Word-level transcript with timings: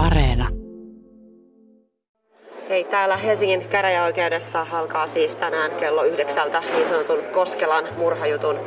Areena. 0.00 0.48
Hei, 2.68 2.84
täällä 2.84 3.16
Helsingin 3.16 3.68
käräjäoikeudessa 3.68 4.66
alkaa 4.72 5.06
siis 5.06 5.34
tänään 5.34 5.70
kello 5.80 6.04
yhdeksältä 6.04 6.60
niin 6.60 6.88
sanotun 6.88 7.18
Koskelan 7.32 7.84
murhajutun 7.96 8.58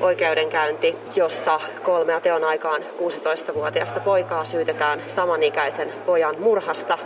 oikeudenkäynti, 0.00 0.96
jossa 1.16 1.60
kolmea 1.84 2.20
teon 2.20 2.44
aikaan 2.44 2.82
16-vuotiaasta 2.82 4.00
poikaa 4.00 4.44
syytetään 4.44 5.02
samanikäisen 5.08 5.92
pojan 6.06 6.40
murhasta. 6.40 6.98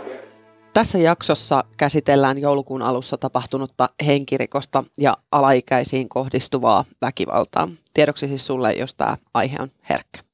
Tässä 0.73 0.97
jaksossa 0.97 1.63
käsitellään 1.77 2.37
joulukuun 2.37 2.81
alussa 2.81 3.17
tapahtunutta 3.17 3.89
henkirikosta 4.05 4.83
ja 4.97 5.17
alaikäisiin 5.31 6.09
kohdistuvaa 6.09 6.85
väkivaltaa. 7.01 7.67
Tiedoksi 7.93 8.27
siis 8.27 8.47
sulle, 8.47 8.73
jos 8.73 8.95
tämä 8.95 9.17
aihe 9.33 9.57
on 9.61 9.69
herkkä. 9.89 10.30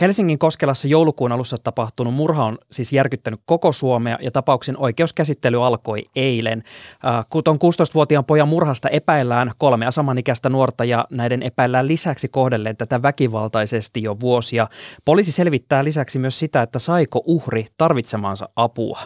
Helsingin 0.00 0.38
Koskelassa 0.38 0.88
joulukuun 0.88 1.32
alussa 1.32 1.56
tapahtunut 1.64 2.14
murha 2.14 2.44
on 2.44 2.58
siis 2.72 2.92
järkyttänyt 2.92 3.40
koko 3.44 3.72
Suomea 3.72 4.18
ja 4.20 4.30
tapauksen 4.30 4.78
oikeuskäsittely 4.78 5.66
alkoi 5.66 6.04
eilen. 6.16 6.62
Äh, 7.06 7.26
kun 7.30 7.42
16-vuotiaan 7.46 8.24
pojan 8.24 8.48
murhasta 8.48 8.88
epäillään 8.88 9.52
kolmea 9.58 9.90
samanikäistä 9.90 10.48
nuorta 10.48 10.84
ja 10.84 11.04
näiden 11.10 11.42
epäillään 11.42 11.88
lisäksi 11.88 12.28
kohdelleen 12.28 12.76
tätä 12.76 13.02
väkivaltaisesti 13.02 14.02
jo 14.02 14.20
vuosia. 14.20 14.66
Poliisi 15.04 15.32
selvittää 15.32 15.84
lisäksi 15.84 16.18
myös 16.18 16.38
sitä, 16.38 16.62
että 16.62 16.78
saiko 16.78 17.22
uhri 17.26 17.66
tarvitsemaansa 17.76 18.48
apua. 18.56 18.98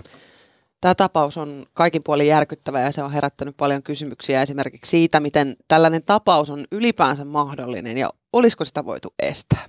Tämä 0.80 0.94
tapaus 0.94 1.36
on 1.36 1.66
kaikin 1.72 2.02
puolin 2.02 2.26
järkyttävä 2.26 2.80
ja 2.80 2.92
se 2.92 3.02
on 3.02 3.12
herättänyt 3.12 3.56
paljon 3.56 3.82
kysymyksiä 3.82 4.42
esimerkiksi 4.42 4.90
siitä, 4.90 5.20
miten 5.20 5.56
tällainen 5.68 6.02
tapaus 6.06 6.50
on 6.50 6.64
ylipäänsä 6.72 7.24
mahdollinen 7.24 7.98
ja 7.98 8.10
olisiko 8.32 8.64
sitä 8.64 8.84
voitu 8.84 9.14
estää. 9.18 9.66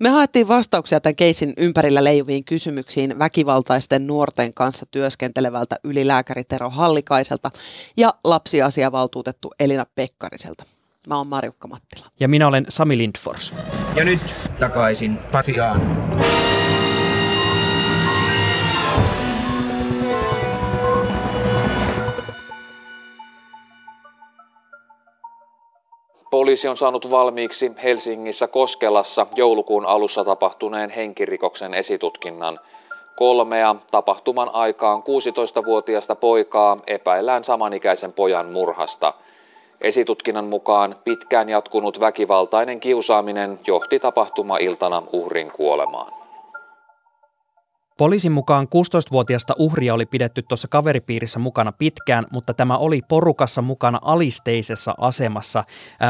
Me 0.00 0.08
haettiin 0.08 0.48
vastauksia 0.48 1.00
tämän 1.00 1.16
keisin 1.16 1.52
ympärillä 1.56 2.04
leijuviin 2.04 2.44
kysymyksiin 2.44 3.18
väkivaltaisten 3.18 4.06
nuorten 4.06 4.54
kanssa 4.54 4.86
työskentelevältä 4.90 5.76
ylilääkäri 5.84 6.44
Tero 6.44 6.70
Hallikaiselta 6.70 7.50
ja 7.96 8.14
lapsiasiavaltuutettu 8.24 9.50
Elina 9.60 9.86
Pekkariselta. 9.94 10.64
Mä 11.06 11.16
oon 11.16 11.26
Marjukka 11.26 11.68
Mattila. 11.68 12.06
Ja 12.20 12.28
minä 12.28 12.48
olen 12.48 12.66
Sami 12.68 12.98
Lindfors. 12.98 13.54
Ja 13.96 14.04
nyt 14.04 14.20
takaisin 14.58 15.18
Pasiaan. 15.32 15.80
Poliisi 26.32 26.68
on 26.68 26.76
saanut 26.76 27.10
valmiiksi 27.10 27.72
Helsingissä 27.82 28.46
Koskelassa 28.46 29.26
joulukuun 29.36 29.86
alussa 29.86 30.24
tapahtuneen 30.24 30.90
henkirikoksen 30.90 31.74
esitutkinnan. 31.74 32.60
Kolmea 33.16 33.76
tapahtuman 33.90 34.50
aikaan 34.52 35.02
16-vuotiaasta 35.02 36.14
poikaa 36.14 36.78
epäillään 36.86 37.44
samanikäisen 37.44 38.12
pojan 38.12 38.46
murhasta. 38.46 39.14
Esitutkinnan 39.80 40.44
mukaan 40.44 40.96
pitkään 41.04 41.48
jatkunut 41.48 42.00
väkivaltainen 42.00 42.80
kiusaaminen 42.80 43.60
johti 43.66 43.98
tapahtuma-iltana 43.98 45.02
uhrin 45.12 45.50
kuolemaan. 45.50 46.21
Poliisin 47.98 48.32
mukaan 48.32 48.66
16-vuotiaasta 48.66 49.54
uhria 49.58 49.94
oli 49.94 50.06
pidetty 50.06 50.42
tuossa 50.42 50.68
kaveripiirissä 50.68 51.38
mukana 51.38 51.72
pitkään, 51.72 52.26
mutta 52.32 52.54
tämä 52.54 52.76
oli 52.78 53.00
porukassa 53.08 53.62
mukana 53.62 53.98
alisteisessa 54.02 54.94
asemassa. 54.98 55.64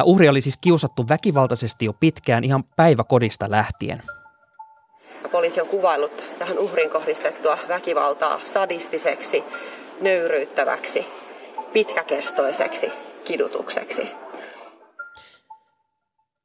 Uh, 0.04 0.12
uhri 0.12 0.28
oli 0.28 0.40
siis 0.40 0.58
kiusattu 0.60 1.08
väkivaltaisesti 1.08 1.84
jo 1.84 1.92
pitkään 2.00 2.44
ihan 2.44 2.64
päiväkodista 2.76 3.46
lähtien. 3.50 4.02
Poliisi 5.32 5.60
on 5.60 5.68
kuvaillut 5.68 6.22
tähän 6.38 6.58
uhrin 6.58 6.90
kohdistettua 6.90 7.58
väkivaltaa 7.68 8.40
sadistiseksi, 8.52 9.44
nöyryyttäväksi, 10.00 11.06
pitkäkestoiseksi 11.72 12.86
kidutukseksi. 13.24 14.21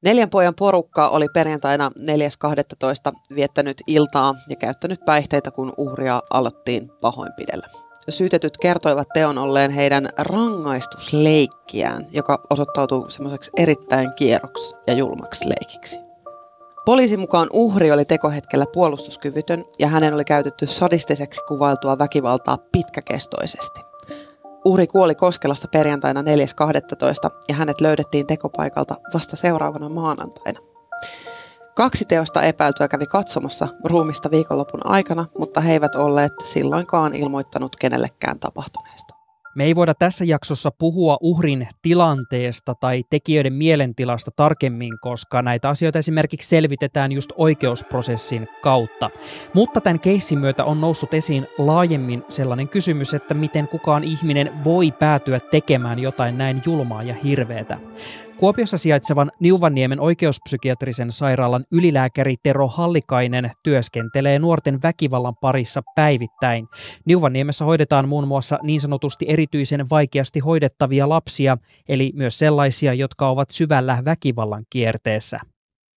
Neljän 0.08 0.30
pojan 0.30 0.56
porukka 0.56 1.10
oli 1.10 1.28
perjantaina 1.34 1.92
4.12. 2.00 3.36
viettänyt 3.36 3.78
iltaa 3.88 4.36
ja 4.50 4.56
käyttänyt 4.56 5.06
päihteitä, 5.06 5.52
kun 5.52 5.74
uhria 5.78 6.22
aloittiin 6.30 6.92
pahoinpidellä. 7.02 7.68
Syytetyt 8.10 8.58
kertoivat 8.62 9.08
teon 9.14 9.38
olleen 9.38 9.72
heidän 9.72 10.10
rangaistusleikkiään, 10.18 12.08
joka 12.12 12.40
osoittautui 12.50 13.12
semmoiseksi 13.12 13.52
erittäin 13.58 14.14
kierroksi 14.16 14.76
ja 14.88 14.94
julmaksi 14.94 15.50
leikiksi. 15.50 15.98
Poliisin 16.86 17.20
mukaan 17.20 17.48
uhri 17.54 17.92
oli 17.92 18.06
tekohetkellä 18.06 18.66
puolustuskyvytön 18.74 19.66
ja 19.80 19.88
hänen 19.88 20.14
oli 20.14 20.26
käytetty 20.26 20.68
sadistiseksi 20.68 21.42
kuvailtua 21.48 21.98
väkivaltaa 21.98 22.58
pitkäkestoisesti. 22.72 23.82
Uhri 24.68 24.88
kuoli 24.88 25.16
Koskelasta 25.16 25.68
perjantaina 25.68 26.22
4.12. 26.22 26.28
ja 27.48 27.56
hänet 27.56 27.82
löydettiin 27.82 28.28
tekopaikalta 28.28 28.96
vasta 29.14 29.36
seuraavana 29.36 29.90
maanantaina. 29.90 30.60
Kaksi 31.76 32.06
teosta 32.06 32.42
epäiltyä 32.42 32.88
kävi 32.88 33.06
katsomassa 33.06 33.68
ruumista 33.84 34.32
viikonlopun 34.32 34.80
aikana, 34.84 35.26
mutta 35.38 35.62
he 35.62 35.74
eivät 35.74 35.96
olleet 35.96 36.34
silloinkaan 36.46 37.16
ilmoittanut 37.16 37.76
kenellekään 37.76 38.40
tapahtuneesta. 38.40 39.07
Me 39.58 39.64
ei 39.64 39.76
voida 39.76 39.94
tässä 39.94 40.26
jaksossa 40.26 40.72
puhua 40.72 41.18
uhrin 41.22 41.68
tilanteesta 41.82 42.76
tai 42.76 43.04
tekijöiden 43.10 43.54
mielentilasta 43.54 44.32
tarkemmin, 44.36 45.00
koska 45.02 45.42
näitä 45.42 45.70
asioita 45.70 46.00
esimerkiksi 46.00 46.50
selvitetään 46.50 47.12
just 47.12 47.32
oikeusprosessin 47.38 48.48
kautta. 48.62 49.10
Mutta 49.54 49.82
tämän 49.82 50.00
keissin 50.00 50.40
myötä 50.40 50.66
on 50.66 50.82
noussut 50.82 51.14
esiin 51.14 51.48
laajemmin 51.58 52.24
sellainen 52.30 52.70
kysymys, 52.70 53.14
että 53.14 53.34
miten 53.34 53.68
kukaan 53.68 54.04
ihminen 54.04 54.64
voi 54.64 54.92
päätyä 54.92 55.40
tekemään 55.40 56.00
jotain 56.00 56.38
näin 56.38 56.62
julmaa 56.66 57.04
ja 57.04 57.14
hirveätä. 57.14 57.78
Kuopiossa 58.40 58.78
sijaitsevan 58.78 59.32
Niuvanniemen 59.40 60.00
oikeuspsykiatrisen 60.00 61.12
sairaalan 61.12 61.64
ylilääkäri 61.72 62.36
Tero 62.44 62.68
Hallikainen 62.68 63.50
työskentelee 63.64 64.40
nuorten 64.40 64.80
väkivallan 64.84 65.36
parissa 65.42 65.82
päivittäin. 65.96 66.68
Niuvanniemessä 67.06 67.66
hoidetaan 67.66 68.10
muun 68.10 68.28
muassa 68.28 68.60
niin 68.64 68.80
sanotusti 68.80 69.26
erityisen 69.30 69.86
vaikeasti 69.92 70.40
hoidettavia 70.40 71.10
lapsia, 71.10 71.58
eli 71.90 72.12
myös 72.16 72.40
sellaisia, 72.40 72.94
jotka 72.94 73.30
ovat 73.30 73.50
syvällä 73.50 73.98
väkivallan 74.06 74.64
kierteessä. 74.70 75.40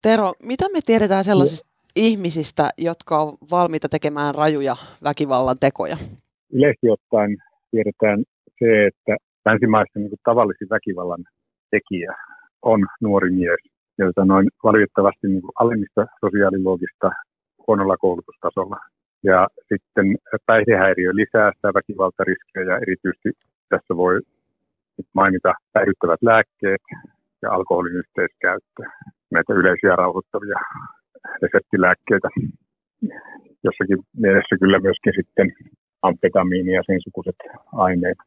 Tero, 0.03 0.33
mitä 0.43 0.65
me 0.73 0.81
tiedetään 0.87 1.25
sellaisista 1.25 1.69
no. 1.69 1.93
ihmisistä, 1.97 2.71
jotka 2.79 3.21
ovat 3.21 3.35
valmiita 3.51 3.89
tekemään 3.89 4.35
rajuja 4.35 4.77
väkivallan 5.05 5.57
tekoja? 5.61 5.97
Yleisesti 6.53 6.91
ottaen 6.91 7.37
tiedetään 7.71 8.25
se, 8.59 8.87
että 8.87 9.17
länsimaissa 9.47 9.99
niin 9.99 10.11
tavallisin 10.25 10.69
väkivallan 10.71 11.25
tekijä 11.71 12.15
on 12.63 12.87
nuori 13.01 13.31
mies, 13.31 13.61
jota 13.99 14.25
noin 14.25 14.49
valitettavasti 14.65 15.29
niin 15.29 15.43
kuin 15.43 15.53
alemmista 15.61 16.07
sosiaaliluokista 16.21 17.11
huonolla 17.67 17.97
koulutustasolla. 17.97 18.77
Ja 19.23 19.49
sitten 19.69 20.07
päihdehäiriö 20.47 21.11
lisää 21.15 21.53
sitä 21.57 21.69
väkivaltariskiä 21.75 22.63
ja 22.63 22.77
erityisesti 22.77 23.31
tässä 23.69 23.97
voi 23.97 24.21
mainita 25.13 25.53
päihdyttävät 25.73 26.23
lääkkeet 26.23 26.83
ja 27.43 27.53
alkoholin 27.53 27.97
yhteiskäyttö, 27.97 28.83
näitä 29.31 29.53
yleisiä 29.53 29.97
rauhoittavia 29.97 30.59
reseptilääkkeitä. 31.43 32.29
Jossakin 33.65 33.99
mielessä 34.17 34.57
kyllä 34.61 34.79
myöskin 34.79 35.13
sitten 35.17 35.53
amfetamiini 36.03 36.73
ja 36.73 36.83
sen 36.87 37.01
sukuiset 37.05 37.37
aineet. 37.73 38.19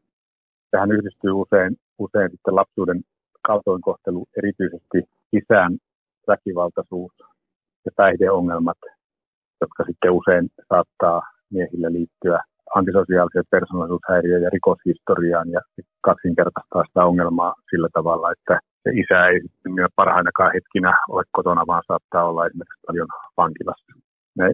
Tähän 0.71 0.91
yhdistyy 0.91 1.31
usein, 1.31 1.77
usein 1.99 2.31
sitten 2.31 2.55
lapsuuden 2.55 3.01
kaltoinkohtelu, 3.47 4.25
erityisesti 4.37 4.99
isän 5.33 5.77
väkivaltaisuus 6.27 7.11
ja 7.85 7.91
päihdeongelmat, 7.95 8.77
jotka 9.61 9.83
sitten 9.87 10.11
usein 10.11 10.49
saattaa 10.69 11.21
miehillä 11.49 11.91
liittyä 11.91 12.39
antisosiaaliseen 12.75 13.51
persoonallisuushäiriöön 13.51 14.43
ja 14.43 14.49
rikoshistoriaan 14.49 15.49
ja 15.51 15.61
kaksinkertaistaa 16.01 16.83
sitä 16.87 17.05
ongelmaa 17.05 17.53
sillä 17.69 17.89
tavalla, 17.93 18.31
että 18.31 18.59
se 18.83 18.89
isä 19.01 19.27
ei 19.27 19.41
sitten 19.41 19.73
parhainakaan 19.95 20.51
hetkinä 20.53 20.97
ole 21.09 21.23
kotona, 21.31 21.67
vaan 21.67 21.83
saattaa 21.87 22.29
olla 22.29 22.45
esimerkiksi 22.45 22.85
paljon 22.87 23.07
vankilassa. 23.37 23.93
Ne 24.37 24.51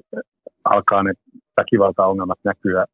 alkaa 0.63 1.04
ne 1.04 1.13
väkivaltaongelmat 1.58 2.40
näkyä 2.44 2.86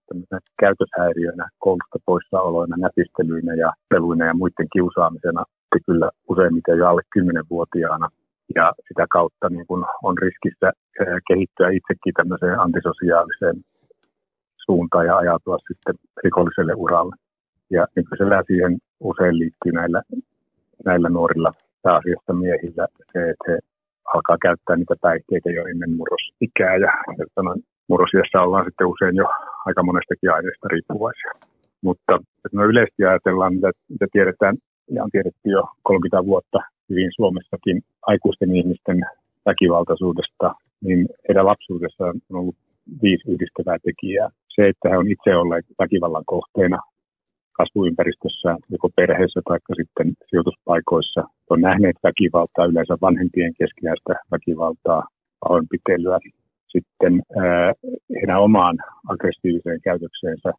käytöshäiriöinä, 0.59 1.49
koulusta 1.59 1.99
poissaoloina, 2.05 2.75
näpistelyinä 2.77 3.53
ja 3.53 3.73
peluina 3.89 4.25
ja 4.25 4.33
muiden 4.33 4.67
kiusaamisena 4.73 5.43
kyllä 5.85 6.09
useimmiten 6.29 6.77
jo 6.77 6.87
alle 6.87 7.01
10-vuotiaana. 7.19 8.07
Ja 8.55 8.73
sitä 8.87 9.05
kautta 9.09 9.49
niin 9.49 9.67
kun 9.67 9.85
on 10.03 10.17
riskissä 10.17 10.71
kehittyä 11.27 11.69
itsekin 11.69 12.13
tämmöiseen 12.13 12.59
antisosiaaliseen 12.59 13.55
suuntaan 14.65 15.05
ja 15.05 15.17
ajatua 15.17 15.57
sitten 15.67 15.95
rikolliselle 16.23 16.73
uralle. 16.75 17.15
Ja 17.69 17.87
nykyisellä 17.95 18.43
siihen 18.47 18.77
usein 18.99 19.39
liittyy 19.39 19.71
näillä, 19.71 20.01
näillä 20.85 21.09
nuorilla 21.09 21.51
pääasiassa 21.83 22.33
miehillä 22.33 22.87
se, 23.13 23.29
että 23.29 23.51
he 23.51 23.59
alkaa 24.13 24.37
käyttää 24.41 24.75
niitä 24.75 24.95
päihteitä 25.01 25.49
jo 25.49 25.65
ennen 25.65 25.95
murrosikää 25.97 26.75
ja 26.75 26.91
murrosiassa 27.89 28.41
ollaan 28.41 28.65
sitten 28.65 28.87
usein 28.87 29.15
jo 29.15 29.25
aika 29.65 29.83
monestakin 29.83 30.33
aineesta 30.33 30.67
riippuvaisia. 30.67 31.31
Mutta 31.81 32.19
no 32.53 32.65
yleisesti 32.65 33.05
ajatellaan, 33.05 33.53
mitä, 33.53 33.71
mitä 33.89 34.05
tiedetään 34.11 34.55
ja 34.91 35.03
on 35.03 35.11
tiedetty 35.11 35.49
jo 35.49 35.63
30 35.83 36.25
vuotta 36.25 36.59
hyvin 36.89 37.11
Suomessakin 37.15 37.81
aikuisten 38.01 38.55
ihmisten 38.55 38.99
väkivaltaisuudesta, 39.45 40.55
niin 40.81 41.07
heidän 41.27 41.45
lapsuudessaan 41.45 42.15
on 42.29 42.39
ollut 42.39 42.55
viisi 43.03 43.31
yhdistävää 43.31 43.77
tekijää. 43.83 44.29
Se, 44.55 44.67
että 44.67 44.89
he 44.89 44.97
on 44.97 45.11
itse 45.11 45.35
olleet 45.35 45.65
väkivallan 45.79 46.25
kohteena 46.25 46.79
kasvuympäristössä, 47.51 48.57
joko 48.69 48.89
perheessä 48.95 49.41
tai 49.45 49.59
sitten 49.75 50.13
sijoituspaikoissa, 50.29 51.23
on 51.49 51.61
nähneet 51.61 51.95
väkivaltaa, 52.03 52.65
yleensä 52.65 52.97
vanhempien 53.01 53.53
keskinäistä 53.59 54.13
väkivaltaa, 54.31 55.07
pahoinpitelyä. 55.39 56.19
Sitten 56.67 57.21
heidän 58.15 58.41
omaan 58.41 58.77
aggressiiviseen 59.09 59.81
käytökseensä 59.81 60.51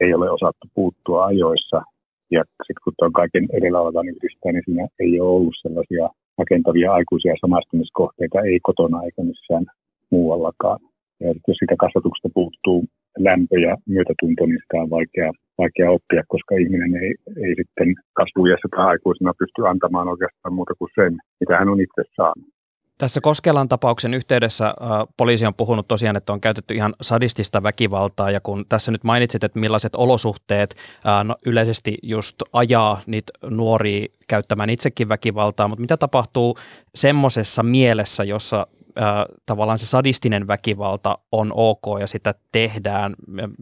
ei 0.00 0.14
ole 0.14 0.30
osattu 0.30 0.66
puuttua 0.74 1.24
ajoissa. 1.24 1.82
Ja 2.30 2.42
sitten 2.66 2.82
kun 2.84 2.92
tuon 2.98 3.12
kaiken 3.12 3.46
edellä 3.58 3.80
olevan 3.80 4.08
yhdistää, 4.08 4.52
niin 4.52 4.66
siinä 4.66 4.88
ei 5.00 5.20
ole 5.20 5.30
ollut 5.36 5.54
sellaisia 5.62 6.08
rakentavia 6.38 6.92
aikuisia 6.92 7.34
samastumiskohteita, 7.40 8.40
ei 8.40 8.58
kotona 8.68 9.02
eikä 9.02 9.22
missään 9.22 9.64
muuallakaan. 10.10 10.78
Ja 11.20 11.28
jos 11.48 11.58
sitä 11.60 11.74
kasvatuksesta 11.84 12.28
puuttuu 12.34 12.84
lämpö 13.18 13.56
ja 13.66 13.76
myötätunto, 13.94 14.46
niin 14.46 14.62
sitä 14.62 14.82
on 14.82 14.90
vaikea, 14.90 15.30
vaikea 15.58 15.90
oppia, 15.96 16.22
koska 16.34 16.52
ihminen 16.62 16.92
ei, 17.04 17.12
ei 17.44 17.52
sitten 17.60 17.88
kasvuiässä 18.20 18.68
tai 18.70 18.86
aikuisena 18.86 19.38
pysty 19.38 19.60
antamaan 19.66 20.08
oikeastaan 20.08 20.54
muuta 20.54 20.74
kuin 20.78 20.90
sen, 20.98 21.12
mitä 21.40 21.58
hän 21.58 21.72
on 21.72 21.80
itse 21.80 22.02
saanut. 22.16 22.57
Tässä 22.98 23.20
Koskelan 23.20 23.68
tapauksen 23.68 24.14
yhteydessä 24.14 24.66
äh, 24.66 24.74
poliisi 25.16 25.46
on 25.46 25.54
puhunut 25.54 25.88
tosiaan, 25.88 26.16
että 26.16 26.32
on 26.32 26.40
käytetty 26.40 26.74
ihan 26.74 26.94
sadistista 27.00 27.62
väkivaltaa 27.62 28.30
ja 28.30 28.40
kun 28.40 28.64
tässä 28.68 28.92
nyt 28.92 29.04
mainitsit, 29.04 29.44
että 29.44 29.58
millaiset 29.58 29.96
olosuhteet 29.96 30.74
äh, 31.06 31.24
no, 31.24 31.36
yleisesti 31.46 31.98
just 32.02 32.36
ajaa 32.52 33.00
niitä 33.06 33.32
nuoria 33.50 34.06
käyttämään 34.28 34.70
itsekin 34.70 35.08
väkivaltaa, 35.08 35.68
mutta 35.68 35.80
mitä 35.80 35.96
tapahtuu 35.96 36.58
semmoisessa 36.94 37.62
mielessä, 37.62 38.24
jossa 38.24 38.66
äh, 39.00 39.24
tavallaan 39.46 39.78
se 39.78 39.86
sadistinen 39.86 40.46
väkivalta 40.46 41.18
on 41.32 41.52
ok 41.54 41.84
ja 42.00 42.06
sitä 42.06 42.34
tehdään. 42.52 43.14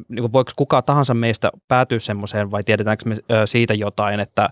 Niin 0.08 0.32
voiko 0.32 0.52
kuka 0.56 0.82
tahansa 0.82 1.14
meistä 1.14 1.50
päätyä 1.68 1.98
semmoiseen 1.98 2.50
vai 2.50 2.64
tiedetäänkö 2.64 3.08
me 3.08 3.14
äh, 3.14 3.42
siitä 3.44 3.74
jotain, 3.74 4.20
että 4.20 4.42
äh, 4.42 4.50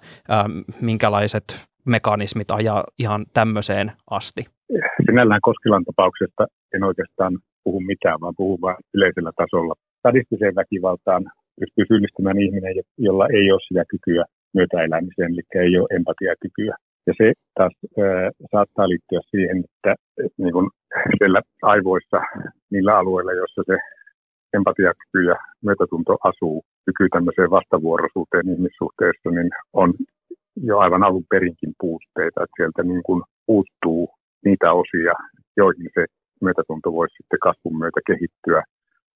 minkälaiset 0.80 1.60
mekanismit 1.84 2.50
ajaa 2.50 2.84
ihan 2.98 3.26
tämmöiseen 3.32 3.92
asti? 4.10 4.53
Sinällään 5.06 5.46
Koskilan 5.48 5.84
tapauksesta 5.84 6.46
en 6.74 6.82
oikeastaan 6.84 7.38
puhu 7.64 7.80
mitään, 7.80 8.20
vaan 8.20 8.34
puhun 8.36 8.60
vain 8.60 8.76
yleisellä 8.94 9.32
tasolla. 9.36 9.74
Sadistiseen 10.02 10.54
väkivaltaan 10.54 11.22
pystyy 11.60 11.84
syyllistymään 11.88 12.38
ihminen, 12.44 12.74
jolla 12.98 13.26
ei 13.38 13.52
ole 13.52 13.60
sitä 13.68 13.84
kykyä 13.92 14.24
myötäelämiseen, 14.54 15.32
eli 15.32 15.42
ei 15.64 15.78
ole 15.78 15.88
empatiakykyä. 15.98 16.74
Ja 17.06 17.12
se 17.18 17.32
taas 17.54 17.72
ää, 17.98 18.30
saattaa 18.52 18.88
liittyä 18.88 19.20
siihen, 19.30 19.58
että 19.58 19.92
et, 20.24 20.32
niin 20.38 20.52
kun 20.52 20.70
siellä 21.18 21.40
aivoissa, 21.62 22.18
niillä 22.72 22.98
alueilla, 22.98 23.32
joissa 23.32 23.62
se 23.66 23.76
empatiakyky 24.56 25.20
ja 25.30 25.36
myötätunto 25.66 26.16
asuu, 26.30 26.64
kyky 26.86 27.08
tämmöiseen 27.08 27.50
vastavuoroisuuteen 27.50 28.48
ihmissuhteessa, 28.54 29.30
niin 29.30 29.50
on 29.72 29.94
jo 30.62 30.78
aivan 30.78 31.02
alun 31.02 31.24
perinkin 31.30 31.72
puutteita, 31.80 32.42
että 32.44 32.56
sieltä 32.56 32.82
niin 32.82 33.02
kuin 33.02 33.22
puuttuu 33.46 34.08
niitä 34.44 34.72
osia, 34.82 35.14
joihin 35.56 35.90
se 35.94 36.04
myötätunto 36.40 36.92
voisi 36.92 37.16
sitten 37.16 37.44
kasvun 37.46 37.78
myötä 37.82 38.00
kehittyä, 38.06 38.62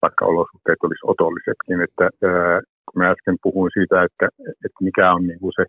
vaikka 0.02 0.24
olosuhteet 0.32 0.80
olisi 0.82 1.04
otollisetkin. 1.12 1.78
Että, 1.86 2.04
ää, 2.04 2.60
kun 2.86 2.98
mä 3.00 3.10
äsken 3.14 3.36
puhuin 3.42 3.70
siitä, 3.76 3.96
että, 4.08 4.26
että 4.64 4.80
mikä 4.88 5.12
on 5.16 5.22
niin 5.26 5.40
kuin 5.40 5.52
se 5.58 5.64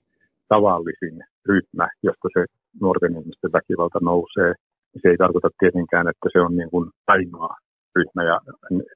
tavallisin 0.54 1.16
ryhmä, 1.50 1.88
josta 2.04 2.28
se 2.36 2.42
nuorten 2.82 3.18
ihmisten 3.20 3.52
väkivalta 3.58 4.00
nousee, 4.02 4.52
niin 4.92 5.02
se 5.02 5.08
ei 5.10 5.18
tarkoita 5.18 5.50
tietenkään, 5.60 6.08
että 6.12 6.28
se 6.34 6.40
on 6.46 6.54
niin 6.58 6.72
kuin 6.74 6.86
ainoa 7.08 7.54
ryhmä 7.96 8.24
ja 8.32 8.38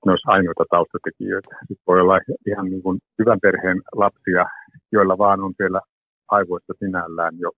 ne 0.06 0.10
olisi 0.14 0.32
ainoita 0.36 0.64
taustatekijöitä. 0.70 1.56
Sitten 1.60 1.88
voi 1.88 2.02
olla 2.02 2.20
ihan 2.52 2.66
niin 2.72 2.84
kuin 2.84 2.98
hyvän 3.20 3.40
perheen 3.42 3.80
lapsia, 4.04 4.46
joilla 4.92 5.18
vaan 5.18 5.42
on 5.46 5.54
siellä 5.58 5.82
aivoissa 6.28 6.74
sinällään 6.80 7.34
jo 7.40 7.50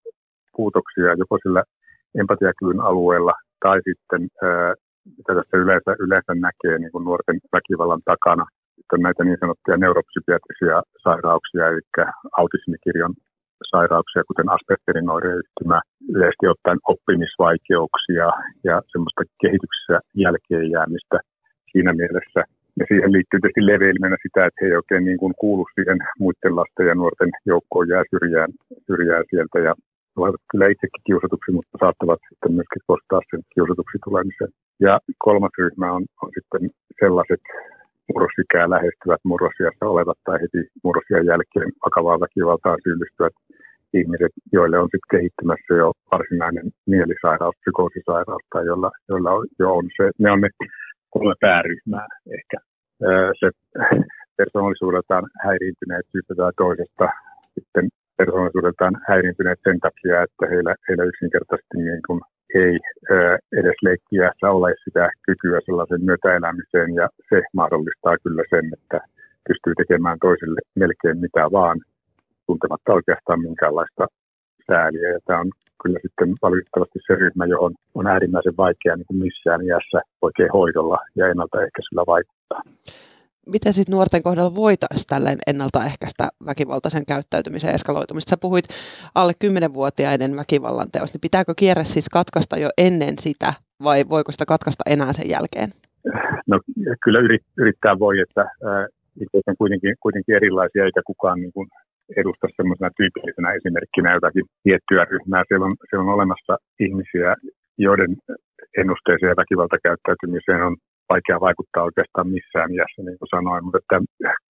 puutoksia 0.58 1.20
joko 1.24 1.38
sillä 1.44 1.64
empatiakyvyn 2.22 2.82
alueella 2.90 3.34
tai 3.64 3.78
sitten, 3.90 4.22
mitä 5.18 5.32
tässä 5.36 5.58
yleensä, 5.64 5.92
yleensä 6.06 6.34
näkee 6.48 6.76
niin 6.78 6.92
kuin 6.92 7.06
nuorten 7.06 7.38
väkivallan 7.56 8.02
takana, 8.12 8.46
sitten 8.76 9.02
näitä 9.06 9.24
niin 9.24 9.38
sanottuja 9.40 9.78
neuropsykiatrisia 9.78 10.78
sairauksia, 11.04 11.68
eli 11.68 11.82
autismikirjon 12.42 13.14
sairauksia, 13.72 14.30
kuten 14.30 14.50
Aspergerin 14.56 15.14
oireyhtymä, 15.16 15.80
yleisesti 16.16 16.48
ottaen 16.48 16.80
oppimisvaikeuksia 16.94 18.28
ja 18.68 18.76
semmoista 18.92 19.24
kehityksessä 19.42 19.96
jälkeen 20.24 20.72
jäämistä 20.76 21.18
siinä 21.72 21.94
mielessä. 22.02 22.42
Ja 22.80 22.86
siihen 22.90 23.12
liittyy 23.16 23.40
tietysti 23.40 23.66
leveilmenä 23.72 24.18
sitä, 24.26 24.46
että 24.46 24.60
he 24.62 24.68
ei 24.68 24.80
oikein 24.82 25.06
niin 25.10 25.22
kuin 25.22 25.34
kuulu 25.42 25.66
siihen 25.76 26.00
muiden 26.20 26.56
lasten 26.60 26.88
ja 26.88 26.96
nuorten 26.96 27.32
joukkoon 27.52 27.88
jää 27.94 28.04
syrjään, 28.12 28.52
syrjään 28.88 29.26
sieltä 29.30 29.60
ja 29.68 29.74
tulevat 30.16 30.42
kyllä 30.52 30.68
itsekin 30.74 31.06
kiusatuksi, 31.08 31.50
mutta 31.58 31.76
saattavat 31.84 32.22
sitten 32.30 32.52
myöskin 32.58 32.88
kostaa 32.92 33.22
sen 33.30 33.42
kiusatuksi 33.54 33.98
tulemisen. 34.06 34.52
Ja 34.86 34.94
kolmas 35.26 35.56
ryhmä 35.62 35.88
on, 35.98 36.04
on 36.24 36.30
sitten 36.38 36.64
sellaiset 37.02 37.44
murrosikää 38.10 38.66
lähestyvät 38.76 39.22
murrosiassa 39.32 39.86
olevat 39.94 40.20
tai 40.26 40.38
heti 40.44 40.62
murrosian 40.84 41.26
jälkeen 41.32 41.70
vakavaa 41.86 42.24
väkivaltaan 42.26 42.80
syyllistyvät 42.86 43.36
ihmiset, 44.00 44.34
joille 44.58 44.78
on 44.80 44.90
sitten 44.92 45.14
kehittymässä 45.16 45.74
jo 45.84 45.88
varsinainen 46.12 46.68
mielisairaus, 46.94 47.56
psykoosisairaus 47.62 48.46
tai 48.54 48.64
joilla, 48.70 48.92
joilla 49.10 49.32
on, 49.38 49.46
jo 49.60 49.68
on 49.80 49.86
se, 49.98 50.06
ne 50.20 50.32
on 50.32 50.42
ne 50.42 50.50
kolme 51.10 51.36
pääryhmää 51.42 52.08
ehkä. 52.38 52.58
Se 53.40 53.48
persoonallisuudeltaan 54.38 55.26
häiriintyneet 55.44 56.06
syystä 56.12 56.34
tai 56.36 56.52
toisesta, 56.58 57.06
persoonallisuudeltaan 58.18 58.96
häiriintyneet 59.08 59.60
sen 59.64 59.80
takia, 59.80 60.24
että 60.24 60.46
heillä, 60.52 60.76
heillä 60.88 61.04
yksinkertaisesti 61.12 61.78
niin 61.78 62.02
kuin 62.08 62.22
ei 62.64 62.76
edes 63.60 63.78
leikkiässä 63.88 64.48
ole 64.58 64.74
sitä 64.84 65.10
kykyä 65.28 65.60
sellaisen 65.66 66.02
myötäelämiseen 66.10 66.94
ja 67.02 67.10
se 67.30 67.42
mahdollistaa 67.54 68.18
kyllä 68.24 68.44
sen, 68.50 68.66
että 68.78 69.00
pystyy 69.48 69.74
tekemään 69.78 70.18
toisille 70.22 70.62
melkein 70.76 71.18
mitä 71.26 71.44
vaan 71.52 71.78
tuntematta 72.48 72.94
oikeastaan 72.94 73.42
minkäänlaista 73.42 74.08
sääliä. 74.68 75.10
Ja 75.10 75.20
tämä 75.26 75.40
on 75.40 75.52
kyllä 75.84 76.00
sitten 76.02 76.30
valitettavasti 76.42 77.00
se 77.08 77.16
ryhmä, 77.16 77.46
johon 77.46 77.74
on 77.96 78.08
äärimmäisen 78.08 78.58
vaikea 78.58 78.96
niin 78.96 79.06
kuin 79.06 79.24
missään 79.26 79.62
iässä 79.68 80.00
oikein 80.22 80.52
hoidolla 80.54 81.00
ja 81.16 81.28
ennaltaehkäisyllä 81.28 82.04
vaikuttaa. 82.08 82.62
Miten 83.54 83.74
sitten 83.74 83.94
nuorten 83.94 84.24
kohdalla 84.24 84.56
voitaisiin 84.56 85.08
tälleen 85.08 85.40
ennaltaehkäistä 85.48 86.28
väkivaltaisen 86.46 87.06
käyttäytymisen 87.06 87.76
eskaloitumista? 87.76 88.30
Sä 88.30 88.38
puhuit 88.42 88.66
alle 89.16 89.34
10-vuotiaiden 89.46 90.36
väkivallan 90.36 90.92
teosta, 90.92 91.16
niin 91.16 91.28
pitääkö 91.28 91.54
kierre 91.58 91.84
siis 91.84 92.10
katkaista 92.10 92.58
jo 92.58 92.70
ennen 92.78 93.16
sitä 93.20 93.54
vai 93.84 94.04
voiko 94.10 94.32
sitä 94.32 94.46
katkaista 94.46 94.84
enää 94.90 95.14
sen 95.14 95.30
jälkeen? 95.30 95.70
No 96.48 96.60
kyllä 97.04 97.20
yrittää 97.58 98.00
voi, 98.00 98.20
että 98.20 98.44
ihmiset 99.16 99.48
on 99.48 99.58
kuitenkin, 99.58 99.96
kuitenkin 100.00 100.36
erilaisia 100.36 100.86
eikä 100.86 101.02
kukaan 101.06 101.40
niin 101.40 101.54
kuin 101.54 101.68
edusta 102.18 102.48
semmoisena 102.56 102.98
tyypillisenä 102.98 103.50
esimerkkinä 103.58 104.14
jotakin 104.14 104.46
tiettyä 104.64 105.06
ryhmää. 105.14 105.44
Siellä 105.48 105.66
on, 105.66 105.76
siellä 105.90 106.04
on 106.06 106.16
olemassa 106.18 106.54
ihmisiä, 106.80 107.36
joiden 107.78 108.12
ennusteeseen 108.82 109.30
ja 109.30 109.42
väkivaltakäyttäytymiseen 109.42 110.62
on 110.68 110.76
vaikea 111.14 111.46
vaikuttaa 111.48 111.88
oikeastaan 111.90 112.28
missään 112.36 112.70
iässä, 112.76 113.02
niin 113.04 113.20
kuin 113.20 113.34
sanoin, 113.36 113.64
mutta 113.64 113.80
että, 113.82 113.98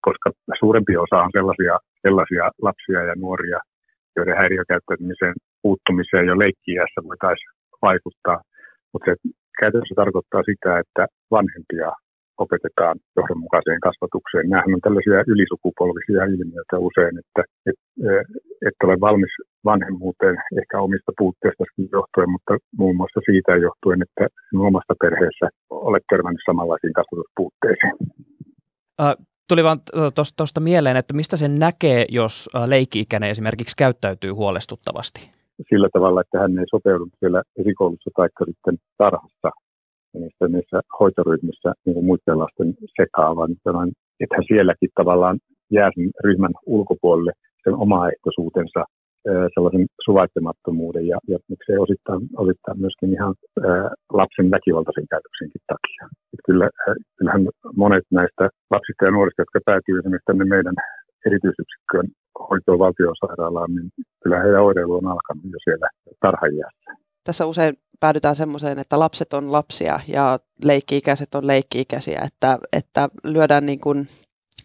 koska 0.08 0.28
suurempi 0.62 0.94
osa 1.06 1.18
on 1.26 1.32
sellaisia, 1.38 1.76
sellaisia 2.06 2.44
lapsia 2.68 3.02
ja 3.10 3.16
nuoria, 3.24 3.60
joiden 4.16 4.38
häiriökäyttäytymiseen 4.42 5.36
puuttumiseen 5.64 6.26
jo 6.32 6.36
leikkiässä 6.44 7.00
voitaisiin 7.10 7.54
vaikuttaa. 7.82 8.40
Mutta 8.92 9.06
se 9.08 9.16
käytännössä 9.60 9.96
tarkoittaa 10.02 10.44
sitä, 10.52 10.72
että 10.84 11.04
vanhempia 11.32 11.90
opetetaan 12.44 12.96
johdonmukaiseen 13.18 13.86
kasvatukseen. 13.88 14.50
Nämähän 14.50 14.76
on 14.78 14.86
tällaisia 14.86 15.24
ylisukupolvisia 15.34 16.24
ilmiöitä 16.34 16.76
usein, 16.90 17.16
että 17.22 17.42
et, 17.70 17.80
et 18.68 18.78
ole 18.84 18.96
valmis 19.08 19.34
vanhemmuuteen 19.66 20.38
ehkä 20.60 20.80
omista 20.80 21.12
puutteistakin 21.18 21.90
johtuen, 21.92 22.30
mutta 22.30 22.58
muun 22.78 22.96
muassa 22.96 23.20
siitä 23.26 23.56
johtuen, 23.56 24.02
että 24.02 24.28
sinun 24.50 24.68
omasta 24.68 24.94
perheessä 25.04 25.46
olet 25.70 26.04
törmännyt 26.10 26.42
samanlaisiin 26.46 26.94
kasvatuspuutteisiin. 26.94 27.96
Äh, 29.02 29.16
tuli 29.50 29.64
vaan 29.64 29.80
tuosta 30.38 30.60
mieleen, 30.60 30.98
että 30.98 31.14
mistä 31.14 31.38
sen 31.38 31.60
näkee, 31.60 32.06
jos 32.10 32.50
leikki-ikäinen 32.68 33.30
esimerkiksi 33.30 33.76
käyttäytyy 33.78 34.32
huolestuttavasti? 34.32 35.32
Sillä 35.70 35.90
tavalla, 35.94 36.22
että 36.22 36.40
hän 36.40 36.60
ei 36.60 36.66
sopeudu 36.72 37.08
siellä 37.20 37.44
esikoulussa 37.62 38.10
tai 38.16 38.30
sitten 38.46 38.78
tarhassa 38.98 39.50
niissä, 40.14 40.48
niissä 40.48 40.82
hoitoryhmissä 41.00 41.74
niin 41.86 41.94
kuin 41.94 42.06
muiden 42.06 42.40
lasten 42.40 42.74
sekaan, 43.02 43.36
vaan 43.36 43.52
että 43.52 44.36
hän 44.36 44.48
sielläkin 44.48 44.90
tavallaan 44.96 45.38
jää 45.72 45.90
sen 45.96 46.12
ryhmän 46.24 46.54
ulkopuolelle 46.66 47.32
sen 47.64 47.76
omaehtoisuutensa 47.76 48.86
sellaisen 49.54 49.86
suvaitsemattomuuden 50.06 51.08
ja, 51.08 51.18
ja 51.32 51.38
miksei 51.52 51.78
osittain, 51.86 52.22
osittain 52.44 52.78
myöskin 52.84 53.14
ihan 53.18 53.34
lapsen 54.20 54.52
väkivaltaisen 54.56 55.08
käytöksenkin 55.14 55.64
takia. 55.72 56.04
Et 56.34 56.42
kyllä, 56.48 56.68
kyllähän 57.18 57.44
monet 57.84 58.06
näistä 58.20 58.44
lapsista 58.76 59.06
ja 59.06 59.12
nuorista, 59.12 59.42
jotka 59.42 59.60
päätyy 59.66 60.00
esimerkiksi 60.00 60.30
tänne 60.30 60.46
meidän 60.56 60.76
erityisyksikköön 61.28 62.08
hoitoon 62.50 62.80
valtiosairaalaan, 62.80 63.76
niin 63.76 63.90
kyllä 64.24 64.38
heidän 64.44 64.64
oireilu 64.68 64.94
on 64.94 65.08
alkanut 65.08 65.46
jo 65.56 65.60
siellä 65.64 65.88
tarhajäässä. 66.26 66.92
Tässä 67.24 67.46
usein 67.46 67.74
päädytään 68.00 68.36
semmoiseen, 68.36 68.80
että 68.80 69.00
lapset 69.00 69.34
on 69.34 69.52
lapsia 69.52 70.00
ja 70.08 70.40
leikki-ikäiset 70.64 71.36
on 71.36 71.48
leikki-ikäisiä, 71.48 72.20
että, 72.28 72.58
että 72.78 73.10
lyödään 73.24 73.66
niin 73.66 73.80
kuin 73.80 74.06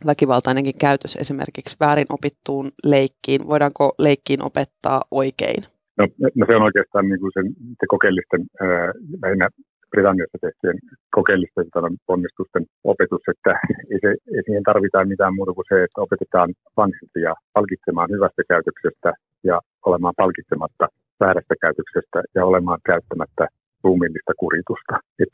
väkivaltainenkin 0.07 0.79
käytös 0.81 1.17
esimerkiksi 1.17 1.77
väärin 1.81 2.13
opittuun 2.17 2.71
leikkiin. 2.85 3.41
Voidaanko 3.49 3.95
leikkiin 3.99 4.43
opettaa 4.45 5.01
oikein? 5.11 5.63
No, 5.99 6.05
no 6.39 6.47
se 6.47 6.57
on 6.57 6.63
oikeastaan 6.63 7.09
niin 7.09 7.21
kuin 7.21 7.33
sen, 7.35 7.47
se 7.81 7.87
kokeellisten, 7.95 8.43
ää, 8.61 8.93
lähinnä 9.23 9.49
Britanniassa 9.91 10.39
tehtyjen 10.41 10.79
kokeellisten 11.17 11.67
onnistusten 12.15 12.65
opetus, 12.85 13.25
että 13.35 13.53
ei, 13.93 13.99
se, 14.05 14.11
ei 14.35 14.43
siihen 14.47 14.63
tarvitaan 14.71 15.09
mitään 15.09 15.35
muuta 15.35 15.53
kuin 15.57 15.69
se, 15.69 15.77
että 15.85 16.01
opetetaan 16.07 16.51
vanhempia 16.77 17.33
palkitsemaan 17.57 18.11
hyvästä 18.15 18.43
käytöksestä 18.53 19.11
ja 19.45 19.57
olemaan 19.87 20.15
palkitsematta 20.23 20.87
väärästä 21.21 21.55
käytöksestä 21.65 22.19
ja 22.35 22.43
olemaan 22.51 22.81
käyttämättä 22.91 23.45
ruumiillista 23.85 24.33
kuritusta. 24.43 24.95
Et 25.23 25.33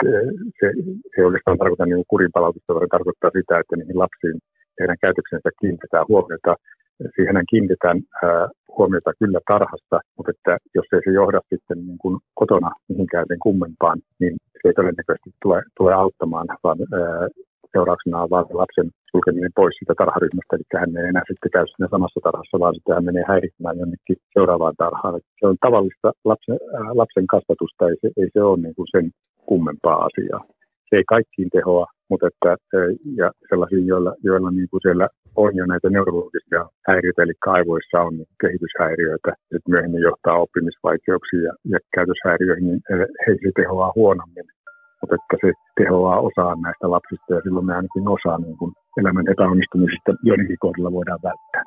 se, 0.61 0.67
se 1.13 1.19
oikeastaan 1.27 1.59
tarkoita 1.59 1.87
niin 1.87 2.11
kurinpalautusta, 2.13 2.75
vaan 2.75 2.95
tarkoittaa 2.97 3.31
sitä, 3.39 3.59
että 3.59 3.77
niihin 3.77 3.99
lapsiin 4.05 4.39
heidän 4.81 5.03
käytöksensä 5.05 5.51
kiinnitetään 5.61 6.09
huomiota. 6.09 6.55
Siihen 7.17 7.51
kiinnitetään 7.51 7.99
ää, 8.23 8.49
huomiota 8.77 9.11
kyllä 9.19 9.41
tarhasta, 9.53 9.97
mutta 10.17 10.33
että 10.35 10.53
jos 10.75 10.87
ei 10.93 11.01
se 11.05 11.11
johda 11.21 11.41
sitten 11.51 11.79
niin 11.87 11.99
kuin 12.03 12.17
kotona 12.41 12.71
mihinkään 12.89 13.27
sen 13.29 13.39
kummempaan, 13.47 13.99
niin 14.21 14.35
se 14.53 14.69
ei 14.69 14.75
todennäköisesti 14.75 15.31
tule, 15.43 15.63
tule 15.79 15.93
auttamaan, 15.95 16.47
vaan 16.65 16.79
seurauksena 17.73 18.23
on 18.23 18.31
vaan 18.35 18.47
lapsen 18.63 18.89
sulkeminen 19.11 19.57
pois 19.59 19.75
siitä 19.77 19.95
tarharyhmästä, 20.01 20.53
eli 20.57 20.67
hän 20.83 20.97
ei 20.97 21.09
enää 21.13 21.27
sitten 21.31 21.55
käy 21.55 21.67
siinä 21.67 21.89
samassa 21.95 22.21
tarhassa, 22.27 22.63
vaan 22.63 22.75
sitten 22.75 22.95
hän 22.97 23.09
menee 23.09 23.25
häiritsemään 23.33 23.79
jonnekin 23.83 24.19
seuraavaan 24.35 24.77
tarhaan. 24.83 25.21
Se 25.39 25.45
on 25.51 25.57
tavallista 25.67 26.09
lapsen, 26.31 26.59
lapsen 27.01 27.27
kasvatusta, 27.35 27.89
ei 27.89 27.97
se, 28.03 28.09
ei 28.21 28.29
se 28.33 28.41
ole 28.49 28.63
niin 28.65 28.77
kuin 28.79 28.89
sen 28.95 29.07
kummempaa 29.51 29.99
asiaa. 30.09 30.43
Se 30.89 30.93
ei 30.97 31.05
kaikkiin 31.15 31.51
tehoa, 31.57 31.87
mutta 32.11 32.27
että, 32.27 32.51
ja 33.21 33.29
sellaisia, 33.49 33.85
joilla, 33.93 34.13
joilla 34.29 34.51
niin 34.51 34.69
kuin 34.71 34.81
siellä 34.87 35.09
on 35.37 35.57
jo 35.57 35.67
näitä 35.67 35.89
neurologisia 35.91 36.63
häiriöitä, 36.89 37.23
eli 37.23 37.33
aivoissa 37.47 38.01
on 38.01 38.15
kehityshäiriöitä, 38.41 39.31
että 39.55 39.71
myöhemmin 39.73 40.07
johtaa 40.09 40.43
oppimisvaikeuksiin 40.45 41.43
ja, 41.49 41.53
ja 41.73 41.79
käytöshäiriöihin, 41.95 42.67
niin 42.69 42.81
he 43.27 43.33
se 43.43 43.51
tehoaa 43.61 43.93
huonommin. 43.97 44.47
Mutta 45.01 45.15
että 45.19 45.37
se 45.43 45.53
tehoaa 45.81 46.21
osaan 46.21 46.61
näistä 46.61 46.91
lapsista 46.91 47.35
ja 47.35 47.41
silloin 47.45 47.67
me 47.67 47.75
ainakin 47.75 48.09
osaa 48.09 48.39
niin 48.39 48.59
kuin 48.59 48.73
elämän 49.01 49.29
epäonnistumisista 49.33 50.11
joidenkin 50.23 50.57
kohdilla 50.61 50.93
voidaan 50.93 51.21
välttää. 51.23 51.63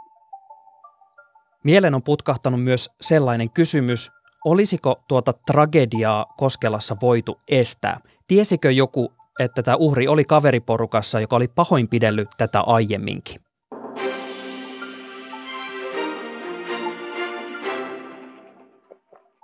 Mielen 1.63 1.96
on 1.96 2.01
putkahtanut 2.05 2.63
myös 2.63 2.89
sellainen 3.01 3.48
kysymys, 3.53 4.12
olisiko 4.46 4.96
tuota 5.08 5.31
tragediaa 5.51 6.25
Koskelassa 6.38 6.96
voitu 7.01 7.38
estää? 7.48 8.00
Tiesikö 8.27 8.72
joku 8.72 9.12
että 9.39 9.63
tämä 9.63 9.77
uhri 9.79 10.08
oli 10.08 10.24
kaveriporukassa, 10.25 11.19
joka 11.19 11.36
oli 11.36 11.48
pahoinpidellyt 11.55 12.27
tätä 12.38 12.62
aiemminkin. 12.62 13.36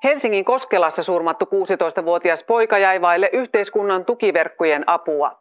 Helsingin 0.04 0.46
Koskelassa 0.46 1.04
surmattu 1.04 1.46
16-vuotias 1.46 2.44
poika 2.44 2.78
jäi 2.78 3.02
vaille 3.02 3.30
yhteiskunnan 3.34 4.06
tukiverkkojen 4.06 4.84
apua. 4.88 5.40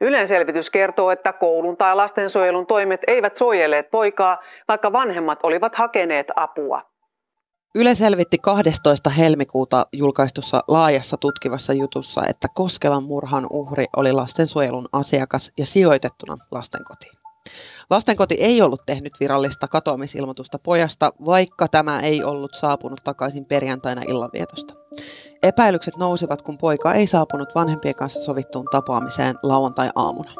Ylen 0.00 0.28
selvitys 0.28 0.70
kertoo, 0.70 1.10
että 1.10 1.32
koulun 1.32 1.76
tai 1.76 1.96
lastensuojelun 1.96 2.66
toimet 2.66 3.00
eivät 3.06 3.36
suojelleet 3.36 3.90
poikaa, 3.90 4.42
vaikka 4.68 4.92
vanhemmat 4.92 5.38
olivat 5.42 5.74
hakeneet 5.74 6.26
apua. 6.36 6.93
Yle 7.76 7.94
selvitti 7.94 8.38
12. 8.38 9.10
helmikuuta 9.10 9.86
julkaistussa 9.92 10.62
laajassa 10.68 11.16
tutkivassa 11.16 11.72
jutussa, 11.72 12.26
että 12.26 12.48
Koskelan 12.54 13.02
murhan 13.02 13.46
uhri 13.50 13.86
oli 13.96 14.12
lastensuojelun 14.12 14.88
asiakas 14.92 15.52
ja 15.58 15.66
sijoitettuna 15.66 16.38
lastenkotiin. 16.50 17.12
Lastenkoti 17.90 18.34
ei 18.34 18.62
ollut 18.62 18.82
tehnyt 18.86 19.12
virallista 19.20 19.68
katoamisilmoitusta 19.68 20.58
pojasta, 20.58 21.12
vaikka 21.24 21.68
tämä 21.68 22.00
ei 22.00 22.24
ollut 22.24 22.54
saapunut 22.54 23.00
takaisin 23.04 23.46
perjantaina 23.46 24.02
illanvietosta. 24.02 24.83
Epäilykset 25.42 25.96
nousivat, 25.96 26.42
kun 26.42 26.58
poika 26.58 26.94
ei 26.94 27.06
saapunut 27.06 27.54
vanhempien 27.54 27.94
kanssa 27.94 28.20
sovittuun 28.20 28.66
tapaamiseen 28.70 29.34
lauantai-aamuna. 29.42 30.30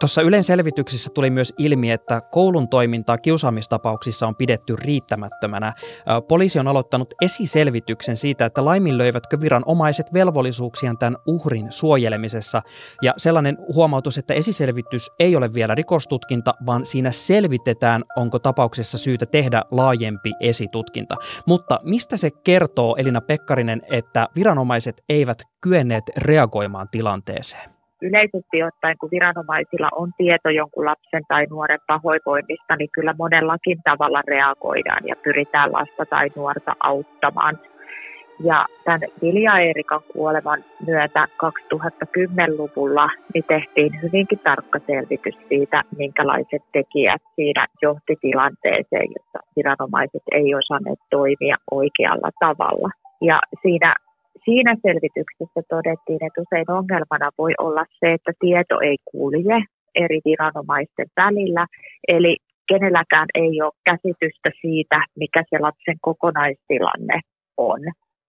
Tuossa 0.00 0.22
Ylen 0.22 0.44
selvityksissä 0.44 1.10
tuli 1.14 1.30
myös 1.30 1.54
ilmi, 1.58 1.90
että 1.90 2.20
koulun 2.20 2.68
toimintaa 2.68 3.18
kiusaamistapauksissa 3.18 4.26
on 4.26 4.36
pidetty 4.36 4.76
riittämättömänä. 4.76 5.72
Poliisi 6.28 6.58
on 6.58 6.68
aloittanut 6.68 7.14
esiselvityksen 7.22 8.16
siitä, 8.16 8.44
että 8.44 8.64
laiminlöivätkö 8.64 9.40
viranomaiset 9.40 10.12
velvollisuuksiaan 10.12 10.98
tämän 10.98 11.16
uhrin 11.26 11.72
suojelemisessa. 11.72 12.62
Ja 13.02 13.14
sellainen 13.16 13.58
huomautus, 13.74 14.18
että 14.18 14.34
esiselvitys 14.34 15.10
ei 15.18 15.36
ole 15.36 15.54
vielä 15.54 15.74
rikostutkinta, 15.74 16.54
vaan 16.66 16.86
siinä 16.86 17.12
selvitetään, 17.12 18.04
onko 18.16 18.38
tapauksessa 18.38 18.98
syytä 18.98 19.26
tehdä 19.26 19.62
laajempi 19.70 20.32
esitutkinta. 20.40 21.14
Mutta 21.46 21.80
mistä 21.82 22.16
se 22.16 22.30
kertoo, 22.30 22.96
Elina 22.98 23.20
Pekkarinen, 23.20 23.81
että 23.90 24.28
viranomaiset 24.36 25.02
eivät 25.08 25.38
kyenneet 25.60 26.04
reagoimaan 26.16 26.88
tilanteeseen? 26.90 27.72
yleisesti 28.02 28.62
ottaen, 28.62 28.98
kun 28.98 29.10
viranomaisilla 29.10 29.88
on 29.92 30.10
tieto 30.16 30.50
jonkun 30.50 30.84
lapsen 30.84 31.22
tai 31.28 31.46
nuoren 31.50 31.80
pahoinvoinnista, 31.86 32.76
niin 32.76 32.90
kyllä 32.94 33.14
monellakin 33.18 33.78
tavalla 33.84 34.22
reagoidaan 34.28 35.02
ja 35.06 35.14
pyritään 35.24 35.72
lasta 35.72 36.06
tai 36.06 36.30
nuorta 36.36 36.72
auttamaan. 36.80 37.58
Ja 38.44 38.66
tämän 38.84 39.00
Vilja 39.22 39.58
Eerikan 39.58 40.00
kuoleman 40.12 40.64
myötä 40.86 41.26
2010-luvulla 41.44 43.10
niin 43.34 43.44
tehtiin 43.48 44.02
hyvinkin 44.02 44.38
tarkka 44.38 44.78
selvitys 44.86 45.34
siitä, 45.48 45.82
minkälaiset 45.96 46.62
tekijät 46.72 47.22
siinä 47.36 47.66
johti 47.82 48.16
tilanteeseen, 48.20 49.08
jossa 49.16 49.38
viranomaiset 49.56 50.22
ei 50.32 50.54
osanneet 50.54 50.98
toimia 51.10 51.56
oikealla 51.70 52.30
tavalla. 52.40 53.01
Ja 53.28 53.40
siinä 53.62 53.94
siinä 54.44 54.76
selvityksessä 54.82 55.60
todettiin, 55.68 56.24
että 56.26 56.42
usein 56.44 56.70
ongelmana 56.70 57.30
voi 57.38 57.52
olla 57.58 57.84
se, 58.00 58.12
että 58.12 58.32
tieto 58.40 58.80
ei 58.80 58.96
kulje 59.12 59.58
eri 59.94 60.20
viranomaisten 60.24 61.06
välillä, 61.16 61.66
eli 62.08 62.36
kenelläkään 62.68 63.28
ei 63.34 63.62
ole 63.62 63.72
käsitystä 63.84 64.50
siitä, 64.60 65.04
mikä 65.16 65.44
se 65.50 65.58
lapsen 65.58 65.96
kokonaistilanne 66.00 67.20
on. 67.56 67.80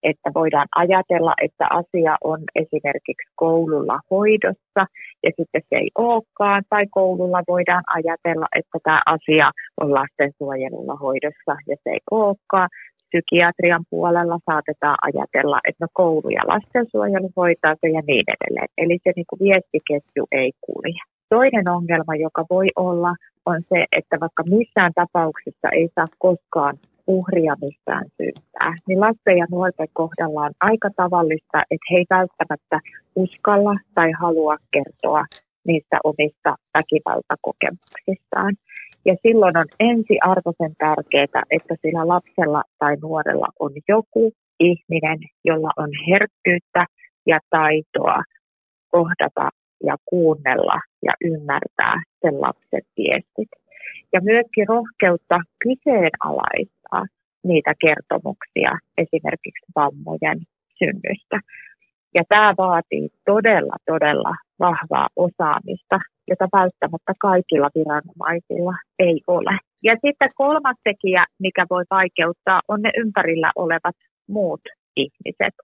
Että 0.02 0.30
voidaan 0.34 0.68
ajatella, 0.76 1.34
että 1.42 1.66
asia 1.70 2.16
on 2.24 2.40
esimerkiksi 2.54 3.32
koululla 3.34 4.00
hoidossa 4.10 4.82
ja 5.24 5.30
sitten 5.36 5.62
se 5.68 5.76
ei 5.76 5.90
olekaan, 5.94 6.62
tai 6.70 6.86
koululla 6.90 7.42
voidaan 7.48 7.84
ajatella, 7.94 8.46
että 8.56 8.78
tämä 8.84 9.02
asia 9.06 9.50
on 9.80 9.94
lastensuojelulla 9.94 10.96
hoidossa 10.96 11.52
ja 11.66 11.76
se 11.84 11.90
ei 11.90 12.00
olekaan, 12.10 12.68
psykiatrian 13.14 13.84
puolella 13.90 14.38
saatetaan 14.46 14.98
ajatella, 15.02 15.58
että 15.68 15.84
no 15.84 15.88
koulu 15.92 16.28
ja 16.28 16.42
lastensuojelu 16.52 17.30
hoitaa 17.36 17.74
se 17.80 17.88
ja 17.88 18.02
niin 18.06 18.24
edelleen. 18.36 18.68
Eli 18.78 18.98
se 19.04 19.12
niin 19.16 19.30
kuin 19.30 19.40
viestiketju 19.46 20.24
ei 20.32 20.52
kulje. 20.60 21.02
Toinen 21.28 21.68
ongelma, 21.68 22.14
joka 22.14 22.44
voi 22.50 22.68
olla, 22.76 23.14
on 23.46 23.60
se, 23.68 23.84
että 23.98 24.20
vaikka 24.20 24.42
missään 24.56 24.92
tapauksessa 24.94 25.68
ei 25.72 25.88
saa 25.94 26.08
koskaan 26.18 26.76
uhria 27.06 27.54
mistään 27.60 28.06
syyttää, 28.16 28.74
niin 28.88 29.00
lasten 29.00 29.38
ja 29.38 29.46
nuorten 29.50 29.88
kohdalla 29.92 30.40
on 30.40 30.52
aika 30.60 30.88
tavallista, 30.96 31.58
että 31.70 31.86
he 31.90 31.96
ei 31.96 32.06
välttämättä 32.10 32.80
uskalla 33.16 33.74
tai 33.94 34.10
halua 34.20 34.56
kertoa 34.72 35.24
niistä 35.66 35.96
omista 36.04 36.56
väkivaltakokemuksistaan. 36.74 38.54
Ja 39.06 39.14
silloin 39.22 39.56
on 39.56 39.66
ensiarvoisen 39.80 40.74
tärkeää, 40.78 41.42
että 41.50 41.74
sillä 41.82 42.08
lapsella 42.08 42.62
tai 42.78 42.96
nuorella 43.02 43.48
on 43.60 43.72
joku 43.88 44.32
ihminen, 44.60 45.18
jolla 45.44 45.70
on 45.76 45.90
herkkyyttä 46.08 46.86
ja 47.26 47.38
taitoa 47.50 48.22
kohdata 48.90 49.48
ja 49.84 49.96
kuunnella 50.04 50.80
ja 51.02 51.12
ymmärtää 51.24 52.02
sen 52.20 52.40
lapsen 52.40 52.82
viestit. 52.96 53.48
Ja 54.12 54.20
myöskin 54.20 54.68
rohkeutta 54.68 55.38
kyseenalaistaa 55.64 57.04
niitä 57.44 57.72
kertomuksia 57.80 58.72
esimerkiksi 58.98 59.66
vammojen 59.76 60.38
synnystä. 60.78 61.38
Ja 62.14 62.22
tämä 62.28 62.54
vaatii 62.58 63.08
todella, 63.24 63.76
todella 63.86 64.34
vahvaa 64.58 65.08
osaamista, 65.16 65.98
jota 66.28 66.48
välttämättä 66.52 67.12
kaikilla 67.20 67.70
viranomaisilla 67.74 68.74
ei 68.98 69.20
ole. 69.26 69.58
Ja 69.82 69.92
sitten 69.92 70.28
kolmas 70.34 70.76
tekijä, 70.84 71.24
mikä 71.38 71.66
voi 71.70 71.84
vaikeuttaa, 71.90 72.60
on 72.68 72.82
ne 72.82 72.90
ympärillä 72.96 73.52
olevat 73.56 73.96
muut 74.28 74.60
ihmiset. 74.96 75.54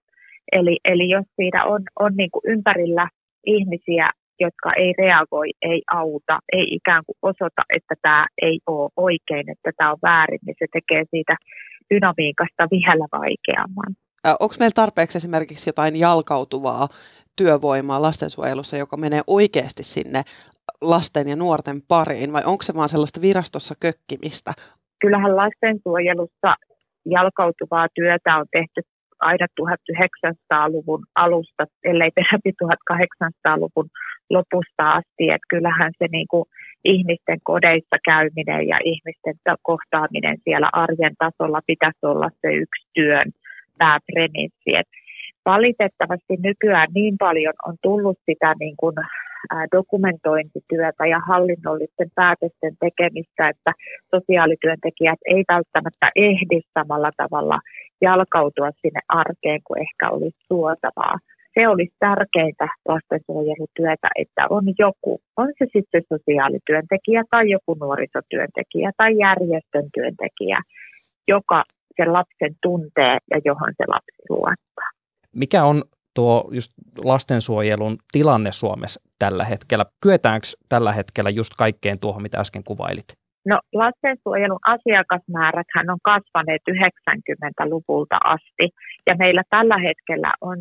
Eli, 0.52 0.76
eli 0.84 1.08
jos 1.08 1.24
siinä 1.36 1.64
on, 1.64 1.82
on 1.98 2.12
niin 2.16 2.30
kuin 2.30 2.42
ympärillä 2.44 3.08
ihmisiä, 3.46 4.10
jotka 4.40 4.72
ei 4.76 4.92
reagoi, 4.98 5.50
ei 5.62 5.82
auta, 5.92 6.38
ei 6.52 6.66
ikään 6.70 7.02
kuin 7.06 7.16
osoita, 7.22 7.62
että 7.76 7.94
tämä 8.02 8.26
ei 8.42 8.60
ole 8.66 8.90
oikein, 8.96 9.50
että 9.50 9.70
tämä 9.76 9.92
on 9.92 9.98
väärin, 10.02 10.40
niin 10.46 10.56
se 10.58 10.66
tekee 10.72 11.04
siitä 11.10 11.36
dynamiikasta 11.94 12.68
vielä 12.70 13.06
vaikeamman. 13.12 13.94
Onko 14.40 14.54
meillä 14.58 14.74
tarpeeksi 14.74 15.18
esimerkiksi 15.18 15.68
jotain 15.68 15.96
jalkautuvaa 15.96 16.88
työvoimaa 17.36 18.02
lastensuojelussa, 18.02 18.76
joka 18.76 18.96
menee 18.96 19.22
oikeasti 19.26 19.82
sinne 19.82 20.22
lasten 20.80 21.28
ja 21.28 21.36
nuorten 21.36 21.82
pariin, 21.88 22.32
vai 22.32 22.42
onko 22.46 22.62
se 22.62 22.74
vaan 22.74 22.88
sellaista 22.88 23.20
virastossa 23.20 23.74
kökkimistä? 23.80 24.52
Kyllähän 25.00 25.36
lastensuojelussa 25.36 26.56
jalkautuvaa 27.06 27.86
työtä 27.94 28.36
on 28.36 28.46
tehty 28.52 28.80
aina 29.20 29.46
1900-luvun 29.60 31.04
alusta, 31.14 31.66
ellei 31.84 32.10
peräti 32.14 32.52
1800-luvun 32.64 33.88
lopusta 34.30 34.90
asti. 34.90 35.24
Että 35.30 35.50
kyllähän 35.50 35.92
se 35.98 36.06
niin 36.12 36.26
kuin 36.30 36.44
ihmisten 36.84 37.38
kodeissa 37.44 37.96
käyminen 38.04 38.68
ja 38.68 38.78
ihmisten 38.84 39.34
kohtaaminen 39.62 40.36
siellä 40.44 40.68
arjen 40.72 41.14
tasolla 41.18 41.60
pitäisi 41.66 41.98
olla 42.02 42.30
se 42.40 42.48
yksi 42.52 42.86
työn 42.94 43.32
pääpremissi. 43.82 44.70
Et 44.80 44.90
valitettavasti 45.52 46.34
nykyään 46.48 46.88
niin 46.94 47.14
paljon 47.18 47.54
on 47.68 47.74
tullut 47.82 48.18
sitä 48.28 48.54
niin 48.60 48.76
kuin 48.80 48.96
dokumentointityötä 49.76 51.04
ja 51.12 51.20
hallinnollisten 51.28 52.10
päätösten 52.14 52.74
tekemistä, 52.84 53.42
että 53.48 53.72
sosiaalityöntekijät 54.14 55.20
ei 55.34 55.42
välttämättä 55.54 56.06
ehdi 56.16 56.58
samalla 56.78 57.10
tavalla 57.16 57.58
jalkautua 58.00 58.70
sinne 58.80 59.00
arkeen 59.08 59.60
kuin 59.66 59.80
ehkä 59.86 60.10
olisi 60.10 60.40
suotavaa. 60.48 61.16
Se 61.54 61.68
olisi 61.68 61.94
tärkeintä 61.98 62.66
lastensuojelutyötä, 62.88 64.08
että 64.22 64.42
on 64.50 64.64
joku, 64.78 65.20
on 65.36 65.48
se 65.58 65.66
sitten 65.72 66.02
sosiaalityöntekijä 66.12 67.22
tai 67.30 67.50
joku 67.50 67.72
nuorisotyöntekijä 67.80 68.90
tai 68.96 69.12
järjestön 69.26 69.86
työntekijä, 69.94 70.58
joka 71.28 71.64
sen 71.96 72.12
lapsen 72.12 72.54
tuntee 72.62 73.18
ja 73.30 73.40
johon 73.44 73.72
se 73.76 73.84
lapsi 73.88 74.22
luottaa. 74.28 74.90
Mikä 75.36 75.64
on 75.64 75.82
tuo 76.14 76.48
just 76.52 76.72
lastensuojelun 77.04 77.96
tilanne 78.12 78.52
Suomessa 78.52 79.00
tällä 79.18 79.44
hetkellä? 79.44 79.84
Kyetäänkö 80.02 80.46
tällä 80.68 80.92
hetkellä 80.92 81.30
just 81.30 81.52
kaikkeen 81.58 81.96
tuohon, 82.00 82.22
mitä 82.22 82.40
äsken 82.40 82.64
kuvailit? 82.64 83.08
No 83.46 83.60
lastensuojelun 83.74 84.58
asiakasmäärät 84.66 85.66
on 85.88 85.98
kasvaneet 86.02 86.62
90-luvulta 86.70 88.18
asti 88.24 88.68
ja 89.06 89.14
meillä 89.18 89.42
tällä 89.50 89.78
hetkellä 89.78 90.32
on 90.40 90.58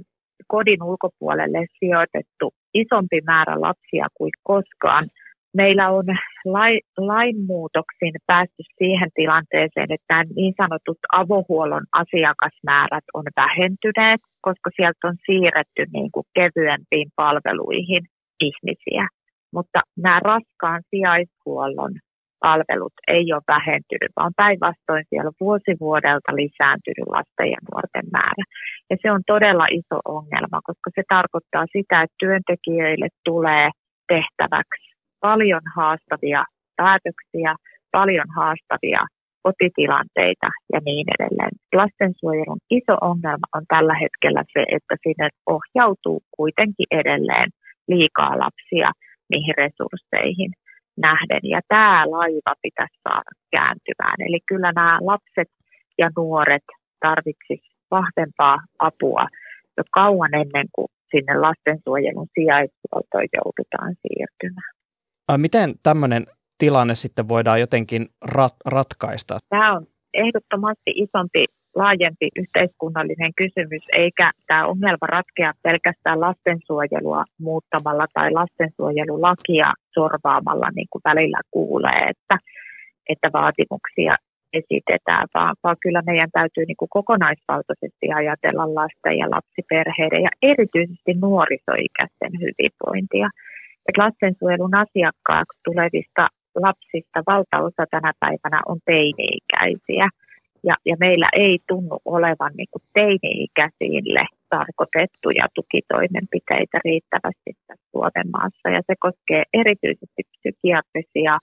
kodin 0.48 0.84
ulkopuolelle 0.84 1.66
sijoitettu 1.80 2.54
isompi 2.74 3.22
määrä 3.22 3.62
lapsia 3.62 4.08
kuin 4.18 4.32
koskaan– 4.44 5.04
meillä 5.54 5.90
on 5.90 6.06
lai, 6.46 6.80
lainmuutoksin 6.98 8.14
päästy 8.28 8.64
siihen 8.78 9.10
tilanteeseen, 9.16 9.92
että 9.92 10.24
niin 10.36 10.54
sanotut 10.58 10.98
avohuollon 11.12 11.86
asiakasmäärät 11.92 13.04
on 13.14 13.24
vähentyneet, 13.36 14.22
koska 14.42 14.70
sieltä 14.76 15.08
on 15.08 15.16
siirretty 15.26 15.86
niin 15.94 16.12
kuin 16.12 16.26
kevyempiin 16.36 17.10
palveluihin 17.16 18.04
ihmisiä. 18.40 19.08
Mutta 19.54 19.80
nämä 19.98 20.20
raskaan 20.20 20.82
sijaishuollon 20.90 21.94
palvelut 22.40 22.94
ei 23.08 23.34
ole 23.34 23.42
vähentynyt, 23.48 24.12
vaan 24.16 24.34
päinvastoin 24.36 25.06
siellä 25.10 25.32
vuosivuodelta 25.40 26.32
lisääntynyt 26.36 27.08
lasten 27.16 27.50
ja 27.56 27.60
nuorten 27.72 28.08
määrä. 28.12 28.44
Ja 28.90 28.96
se 29.02 29.12
on 29.12 29.22
todella 29.28 29.66
iso 29.80 29.98
ongelma, 30.06 30.68
koska 30.70 30.90
se 30.96 31.04
tarkoittaa 31.10 31.66
sitä, 31.76 32.02
että 32.02 32.20
työntekijöille 32.20 33.08
tulee 33.26 33.70
tehtäväksi 34.08 34.89
paljon 35.20 35.62
haastavia 35.76 36.44
päätöksiä, 36.76 37.56
paljon 37.92 38.30
haastavia 38.36 39.02
kotitilanteita 39.44 40.50
ja 40.74 40.80
niin 40.86 41.08
edelleen. 41.16 41.54
Lastensuojelun 41.80 42.62
iso 42.70 42.96
ongelma 43.02 43.48
on 43.56 43.64
tällä 43.68 43.96
hetkellä 44.04 44.44
se, 44.54 44.62
että 44.76 44.96
sinne 45.04 45.30
ohjautuu 45.56 46.20
kuitenkin 46.38 46.90
edelleen 46.92 47.50
liikaa 47.88 48.40
lapsia 48.44 48.92
niihin 49.30 49.56
resursseihin 49.58 50.52
nähden. 50.98 51.44
Ja 51.44 51.62
tämä 51.68 52.12
laiva 52.12 52.54
pitäisi 52.62 53.00
saada 53.04 53.32
kääntymään. 53.52 54.18
Eli 54.28 54.40
kyllä 54.50 54.72
nämä 54.72 55.00
lapset 55.02 55.52
ja 55.98 56.10
nuoret 56.18 56.68
tarvitsisivat 57.00 57.80
vahvempaa 57.92 58.58
apua 58.80 59.26
jo 59.78 59.84
kauan 59.94 60.34
ennen 60.34 60.68
kuin 60.76 60.88
sinne 61.12 61.34
lastensuojelun 61.38 62.28
sijaishuoltoon 62.34 63.28
joudutaan 63.38 63.94
siirtymään. 64.02 64.79
Miten 65.38 65.74
tämmöinen 65.84 66.26
tilanne 66.58 66.96
sitten 66.96 67.30
voidaan 67.30 67.60
jotenkin 67.60 68.08
rat- 68.26 68.62
ratkaista? 68.66 69.38
Tämä 69.50 69.76
on 69.76 69.86
ehdottomasti 70.14 70.92
isompi, 70.96 71.46
laajempi 71.76 72.30
yhteiskunnallinen 72.36 73.32
kysymys, 73.38 73.84
eikä 73.94 74.32
tämä 74.48 74.68
ongelma 74.68 75.08
ratkea 75.08 75.54
pelkästään 75.64 76.22
lastensuojelua 76.22 77.24
muuttamalla 77.40 78.06
tai 78.14 78.32
lastensuojelulakia 78.32 79.74
sorvaamalla, 79.94 80.70
niin 80.76 80.88
kuin 80.90 81.02
välillä 81.06 81.42
kuulee, 81.52 82.02
että, 82.10 82.38
että 83.10 83.30
vaatimuksia 83.34 84.16
esitetään, 84.54 85.28
vaan, 85.34 85.56
vaan 85.64 85.78
kyllä 85.82 86.02
meidän 86.06 86.32
täytyy 86.32 86.66
niin 86.66 86.78
kuin 86.78 86.90
kokonaisvaltaisesti 86.98 88.06
ajatella 88.16 88.76
lasten 88.76 89.18
ja 89.18 89.28
lapsiperheiden 89.36 90.22
ja 90.22 90.30
erityisesti 90.42 91.12
nuorisoikäisten 91.14 92.32
hyvinvointia 92.42 93.30
että 93.88 94.02
lastensuojelun 94.04 94.76
asiakkaaksi 94.76 95.60
tulevista 95.66 96.28
lapsista 96.56 97.20
valtaosa 97.28 97.84
tänä 97.92 98.12
päivänä 98.20 98.60
on 98.72 98.80
teini-ikäisiä. 98.86 100.08
Ja, 100.64 100.76
ja 100.86 100.96
meillä 101.00 101.30
ei 101.34 101.60
tunnu 101.68 101.98
olevan 102.06 102.52
niin 102.58 102.72
kuin 102.72 102.84
teini-ikäisille 102.94 104.26
tarkoitettuja 104.50 105.46
tukitoimenpiteitä 105.56 106.78
riittävästi 106.86 107.52
tässä 107.68 107.86
Suomen 107.92 108.28
maassa. 108.36 108.68
Ja 108.76 108.82
se 108.88 108.94
koskee 109.00 109.44
erityisesti 109.54 110.22
psykiatrisia 110.34 111.38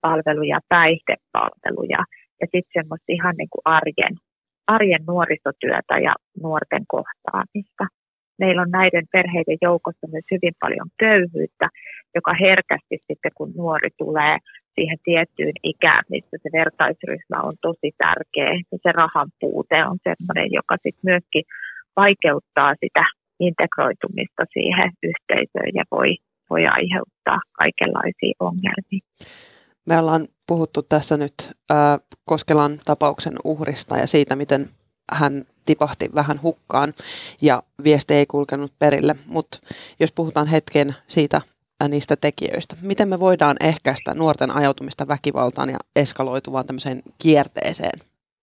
palveluja, 0.00 0.58
päihdepalveluja 0.68 2.00
ja 2.40 2.46
sitten 2.52 2.74
semmoista 2.78 3.16
ihan 3.18 3.34
niin 3.38 3.52
kuin 3.52 3.66
arjen, 3.78 4.14
arjen 4.66 5.04
nuorisotyötä 5.06 5.94
ja 6.06 6.14
nuorten 6.42 6.84
kohtaamista 6.88 7.84
meillä 8.38 8.62
on 8.62 8.70
näiden 8.70 9.06
perheiden 9.12 9.58
joukossa 9.62 10.06
myös 10.12 10.24
hyvin 10.30 10.54
paljon 10.60 10.88
köyhyyttä, 10.98 11.68
joka 12.14 12.32
herkästi 12.40 12.96
sitten 13.08 13.32
kun 13.34 13.52
nuori 13.56 13.90
tulee 13.98 14.36
siihen 14.74 14.98
tiettyyn 15.04 15.56
ikään, 15.62 16.02
missä 16.10 16.36
se 16.42 16.48
vertaisryhmä 16.52 17.42
on 17.42 17.56
tosi 17.62 17.90
tärkeä, 17.98 18.52
ja 18.72 18.78
se 18.82 18.92
rahan 18.92 19.30
puute 19.40 19.84
on 19.90 19.98
sellainen, 20.02 20.52
joka 20.52 20.74
sitten 20.82 21.10
myöskin 21.10 21.44
vaikeuttaa 21.96 22.74
sitä 22.80 23.04
integroitumista 23.40 24.42
siihen 24.52 24.90
yhteisöön 25.02 25.72
ja 25.74 25.84
voi, 25.90 26.16
voi 26.50 26.66
aiheuttaa 26.66 27.40
kaikenlaisia 27.52 28.34
ongelmia. 28.40 29.04
Me 29.86 29.98
ollaan 29.98 30.26
puhuttu 30.46 30.82
tässä 30.82 31.16
nyt 31.16 31.34
äh, 31.70 31.76
Koskelan 32.24 32.78
tapauksen 32.84 33.34
uhrista 33.44 33.96
ja 33.96 34.06
siitä, 34.06 34.36
miten 34.36 34.66
hän 35.12 35.32
tipahti 35.66 36.08
vähän 36.14 36.42
hukkaan 36.42 36.92
ja 37.42 37.62
viesti 37.84 38.14
ei 38.14 38.26
kulkenut 38.26 38.72
perille. 38.78 39.14
Mutta 39.26 39.58
jos 40.00 40.12
puhutaan 40.12 40.46
hetken 40.46 40.88
siitä 41.06 41.36
äh, 41.36 41.88
niistä 41.88 42.14
tekijöistä, 42.16 42.76
miten 42.82 43.08
me 43.08 43.20
voidaan 43.20 43.56
ehkäistä 43.60 44.14
nuorten 44.14 44.56
ajautumista 44.56 45.08
väkivaltaan 45.08 45.70
ja 45.70 45.78
eskaloituvaan 45.96 46.66
tämmöiseen 46.66 47.02
kierteeseen? 47.22 47.98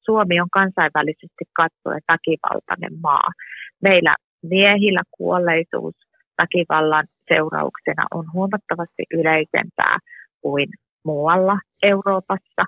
Suomi 0.05 0.41
on 0.41 0.49
kansainvälisesti 0.49 1.45
katsoen 1.53 2.01
väkivaltainen 2.07 2.99
maa. 3.03 3.29
Meillä 3.81 4.15
miehillä 4.41 5.03
kuolleisuus 5.11 5.95
väkivallan 6.37 7.07
seurauksena 7.27 8.05
on 8.11 8.25
huomattavasti 8.33 9.03
yleisempää 9.13 9.97
kuin 10.41 10.69
muualla 11.03 11.59
Euroopassa. 11.83 12.63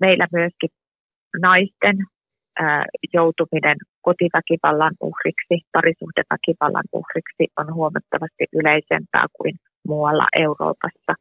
Meillä 0.00 0.26
myöskin 0.32 0.70
naisten 1.42 1.96
joutuminen 3.12 3.76
kotiväkivallan 4.06 4.94
uhriksi, 5.00 5.56
parisuhdeväkivallan 5.72 6.88
uhriksi 6.92 7.44
on 7.60 7.74
huomattavasti 7.74 8.44
yleisempää 8.58 9.26
kuin 9.36 9.54
muualla 9.88 10.26
Euroopassa. 10.44 11.12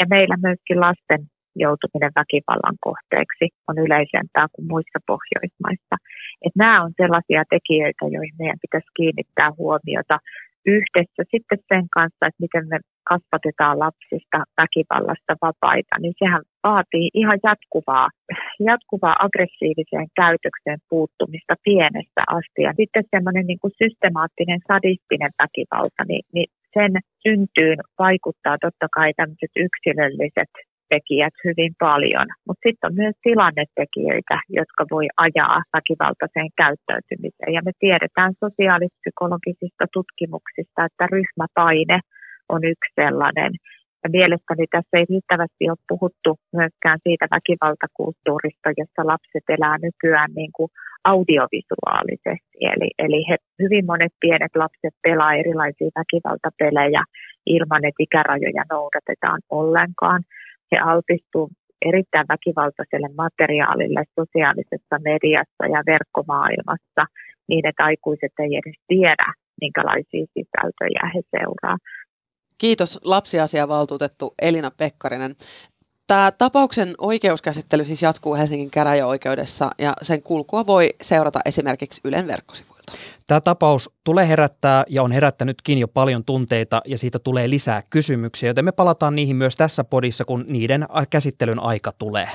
Ja 0.00 0.06
meillä 0.10 0.36
myöskin 0.46 0.80
lasten 0.80 1.22
joutuminen 1.56 2.12
väkivallan 2.20 2.76
kohteeksi 2.88 3.46
on 3.68 3.76
yleisempää 3.84 4.46
kuin 4.52 4.66
muissa 4.72 4.98
Pohjoismaissa. 5.10 5.96
Et 6.46 6.54
nämä 6.62 6.82
on 6.84 6.92
sellaisia 7.02 7.42
tekijöitä, 7.54 8.04
joihin 8.14 8.38
meidän 8.38 8.62
pitäisi 8.64 8.96
kiinnittää 8.98 9.50
huomiota 9.58 10.16
yhdessä 10.66 11.22
sitten 11.32 11.58
sen 11.70 11.86
kanssa, 11.96 12.26
että 12.26 12.44
miten 12.44 12.64
me 12.72 12.78
kasvatetaan 13.10 13.78
lapsista 13.84 14.38
väkivallasta 14.60 15.34
vapaita, 15.46 15.94
niin 15.98 16.14
sehän 16.22 16.42
vaatii 16.68 17.06
ihan 17.20 17.38
jatkuvaa, 17.48 18.08
jatkuvaa 18.70 19.16
aggressiiviseen 19.26 20.08
käytökseen 20.20 20.80
puuttumista 20.90 21.54
pienestä 21.64 22.22
asti. 22.38 22.60
Ja 22.68 22.72
sitten 22.80 23.04
semmoinen 23.14 23.46
niin 23.46 23.62
kuin 23.62 23.78
systemaattinen 23.82 24.60
sadistinen 24.70 25.32
väkivalta, 25.42 26.02
niin, 26.10 26.24
niin 26.34 26.48
sen 26.76 26.92
syntyyn 27.22 27.80
vaikuttaa 27.98 28.56
totta 28.64 28.86
kai 28.96 29.10
tämmöiset 29.16 29.54
yksilölliset 29.66 30.52
tekijät 30.94 31.36
hyvin 31.46 31.72
paljon, 31.86 32.26
mutta 32.46 32.64
sitten 32.66 32.88
on 32.88 33.00
myös 33.02 33.16
tilannetekijöitä, 33.28 34.36
jotka 34.58 34.82
voi 34.94 35.06
ajaa 35.26 35.58
väkivaltaiseen 35.76 36.50
käyttäytymiseen. 36.62 37.52
Ja 37.56 37.62
me 37.66 37.72
tiedetään 37.84 38.32
sosiaalipsykologisista 38.44 39.84
tutkimuksista, 39.96 40.80
että 40.88 41.04
ryhmäpaine 41.14 41.98
on 42.54 42.60
yksi 42.72 42.90
sellainen. 43.02 43.52
Ja 44.02 44.08
mielestäni 44.18 44.64
tässä 44.74 44.94
ei 44.98 45.06
riittävästi 45.12 45.64
ole 45.72 45.86
puhuttu 45.92 46.30
myöskään 46.58 46.98
siitä 47.06 47.26
väkivaltakulttuurista, 47.36 48.68
jossa 48.80 49.02
lapset 49.12 49.46
elää 49.56 49.76
nykyään 49.86 50.32
niin 50.40 50.52
kuin 50.56 50.70
audiovisuaalisesti. 51.12 52.58
Eli, 52.72 52.88
eli 53.04 53.20
he, 53.28 53.36
hyvin 53.62 53.84
monet 53.90 54.14
pienet 54.20 54.54
lapset 54.62 54.94
pelaa 55.06 55.34
erilaisia 55.42 55.96
väkivaltapelejä 56.00 57.02
ilman, 57.46 57.84
että 57.84 58.04
ikärajoja 58.06 58.64
noudatetaan 58.74 59.40
ollenkaan 59.50 60.22
he 60.72 60.78
altistuu 60.78 61.50
erittäin 61.90 62.26
väkivaltaiselle 62.28 63.08
materiaalille 63.16 64.04
sosiaalisessa 64.20 64.96
mediassa 65.10 65.64
ja 65.74 65.82
verkkomaailmassa 65.86 67.02
niin, 67.48 67.66
että 67.66 67.84
aikuiset 67.84 68.32
ei 68.38 68.52
edes 68.60 68.78
tiedä, 68.88 69.32
minkälaisia 69.60 70.26
sisältöjä 70.34 71.10
he 71.14 71.20
seuraa. 71.30 71.76
Kiitos 72.58 73.00
lapsiasiavaltuutettu 73.04 74.34
Elina 74.42 74.70
Pekkarinen. 74.70 75.34
Tämä 76.06 76.30
tapauksen 76.38 76.88
oikeuskäsittely 76.98 77.84
siis 77.84 78.02
jatkuu 78.02 78.34
Helsingin 78.34 78.70
käräjäoikeudessa 78.70 79.70
ja 79.78 79.92
sen 80.02 80.22
kulkua 80.22 80.66
voi 80.66 80.90
seurata 81.00 81.40
esimerkiksi 81.46 82.00
Ylen 82.04 82.26
verkkosivuilta. 82.92 83.24
Tämä 83.26 83.40
tapaus 83.40 83.90
tulee 84.04 84.28
herättää 84.28 84.84
ja 84.88 85.02
on 85.02 85.12
herättänytkin 85.12 85.78
jo 85.78 85.88
paljon 85.88 86.24
tunteita 86.24 86.82
ja 86.86 86.98
siitä 86.98 87.18
tulee 87.18 87.50
lisää 87.50 87.82
kysymyksiä, 87.90 88.50
joten 88.50 88.64
me 88.64 88.72
palataan 88.72 89.16
niihin 89.16 89.36
myös 89.36 89.56
tässä 89.56 89.84
podissa, 89.84 90.24
kun 90.24 90.44
niiden 90.48 90.86
käsittelyn 91.10 91.62
aika 91.62 91.92
tulee. 91.92 92.28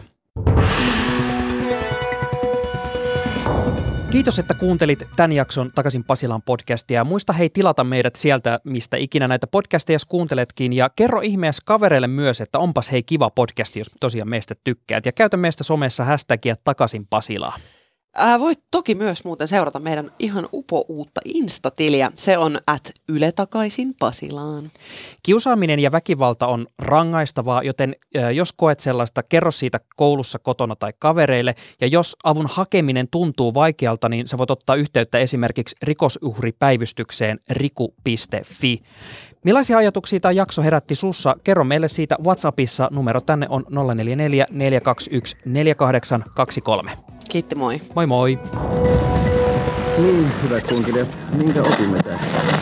Kiitos, 4.11 4.39
että 4.39 4.53
kuuntelit 4.53 5.03
tämän 5.15 5.31
jakson 5.31 5.71
Takaisin 5.75 6.03
Pasilan 6.03 6.41
podcastia. 6.41 7.03
Muista 7.03 7.33
hei 7.33 7.49
tilata 7.49 7.83
meidät 7.83 8.15
sieltä, 8.15 8.59
mistä 8.63 8.97
ikinä 8.97 9.27
näitä 9.27 9.47
podcasteja 9.47 9.99
kuunteletkin. 10.07 10.73
Ja 10.73 10.89
kerro 10.95 11.21
ihmeessä 11.21 11.61
kavereille 11.65 12.07
myös, 12.07 12.41
että 12.41 12.59
onpas 12.59 12.91
hei 12.91 13.03
kiva 13.03 13.29
podcasti, 13.29 13.79
jos 13.79 13.91
tosiaan 13.99 14.29
meistä 14.29 14.55
tykkäät. 14.63 15.05
Ja 15.05 15.11
käytä 15.11 15.37
meistä 15.37 15.63
somessa 15.63 16.03
hashtagia 16.03 16.55
Takaisin 16.63 17.07
Pasilaa. 17.09 17.55
Ää, 18.15 18.39
voit 18.39 18.59
toki 18.71 18.95
myös 18.95 19.23
muuten 19.23 19.47
seurata 19.47 19.79
meidän 19.79 20.11
ihan 20.19 20.49
upo-uutta 20.53 21.21
Insta-tiliä. 21.25 22.11
Se 22.15 22.37
on 22.37 22.59
at 22.67 22.91
Yle 23.09 23.31
takaisin 23.31 23.95
Pasilaan. 23.99 24.71
Kiusaaminen 25.23 25.79
ja 25.79 25.91
väkivalta 25.91 26.47
on 26.47 26.67
rangaistavaa, 26.79 27.63
joten 27.63 27.95
jos 28.33 28.53
koet 28.53 28.79
sellaista, 28.79 29.23
kerro 29.23 29.51
siitä 29.51 29.79
koulussa, 29.95 30.39
kotona 30.39 30.75
tai 30.75 30.93
kavereille. 30.99 31.55
Ja 31.81 31.87
jos 31.87 32.15
avun 32.23 32.47
hakeminen 32.47 33.07
tuntuu 33.11 33.53
vaikealta, 33.53 34.09
niin 34.09 34.27
sä 34.27 34.37
voit 34.37 34.51
ottaa 34.51 34.75
yhteyttä 34.75 35.17
esimerkiksi 35.17 35.75
rikosuhripäivystykseen 35.81 37.39
riku.fi. 37.49 38.81
Millaisia 39.43 39.77
ajatuksia 39.77 40.19
tämä 40.19 40.31
jakso 40.31 40.61
herätti 40.61 40.95
sussa? 40.95 41.35
Kerro 41.43 41.63
meille 41.63 41.87
siitä 41.87 42.15
WhatsAppissa. 42.23 42.87
Numero 42.91 43.21
tänne 43.21 43.47
on 43.49 43.65
044 43.69 44.45
421 44.51 45.37
4823. 45.45 47.18
Kiitti, 47.29 47.55
moi. 47.55 47.81
Moi 47.95 48.05
moi. 48.05 48.39
Niin, 49.97 50.31
hyvät 50.43 50.67
kuuntelijat, 50.67 51.17
minkä 51.33 51.61
opimme 51.61 51.99
tästä? 52.03 52.58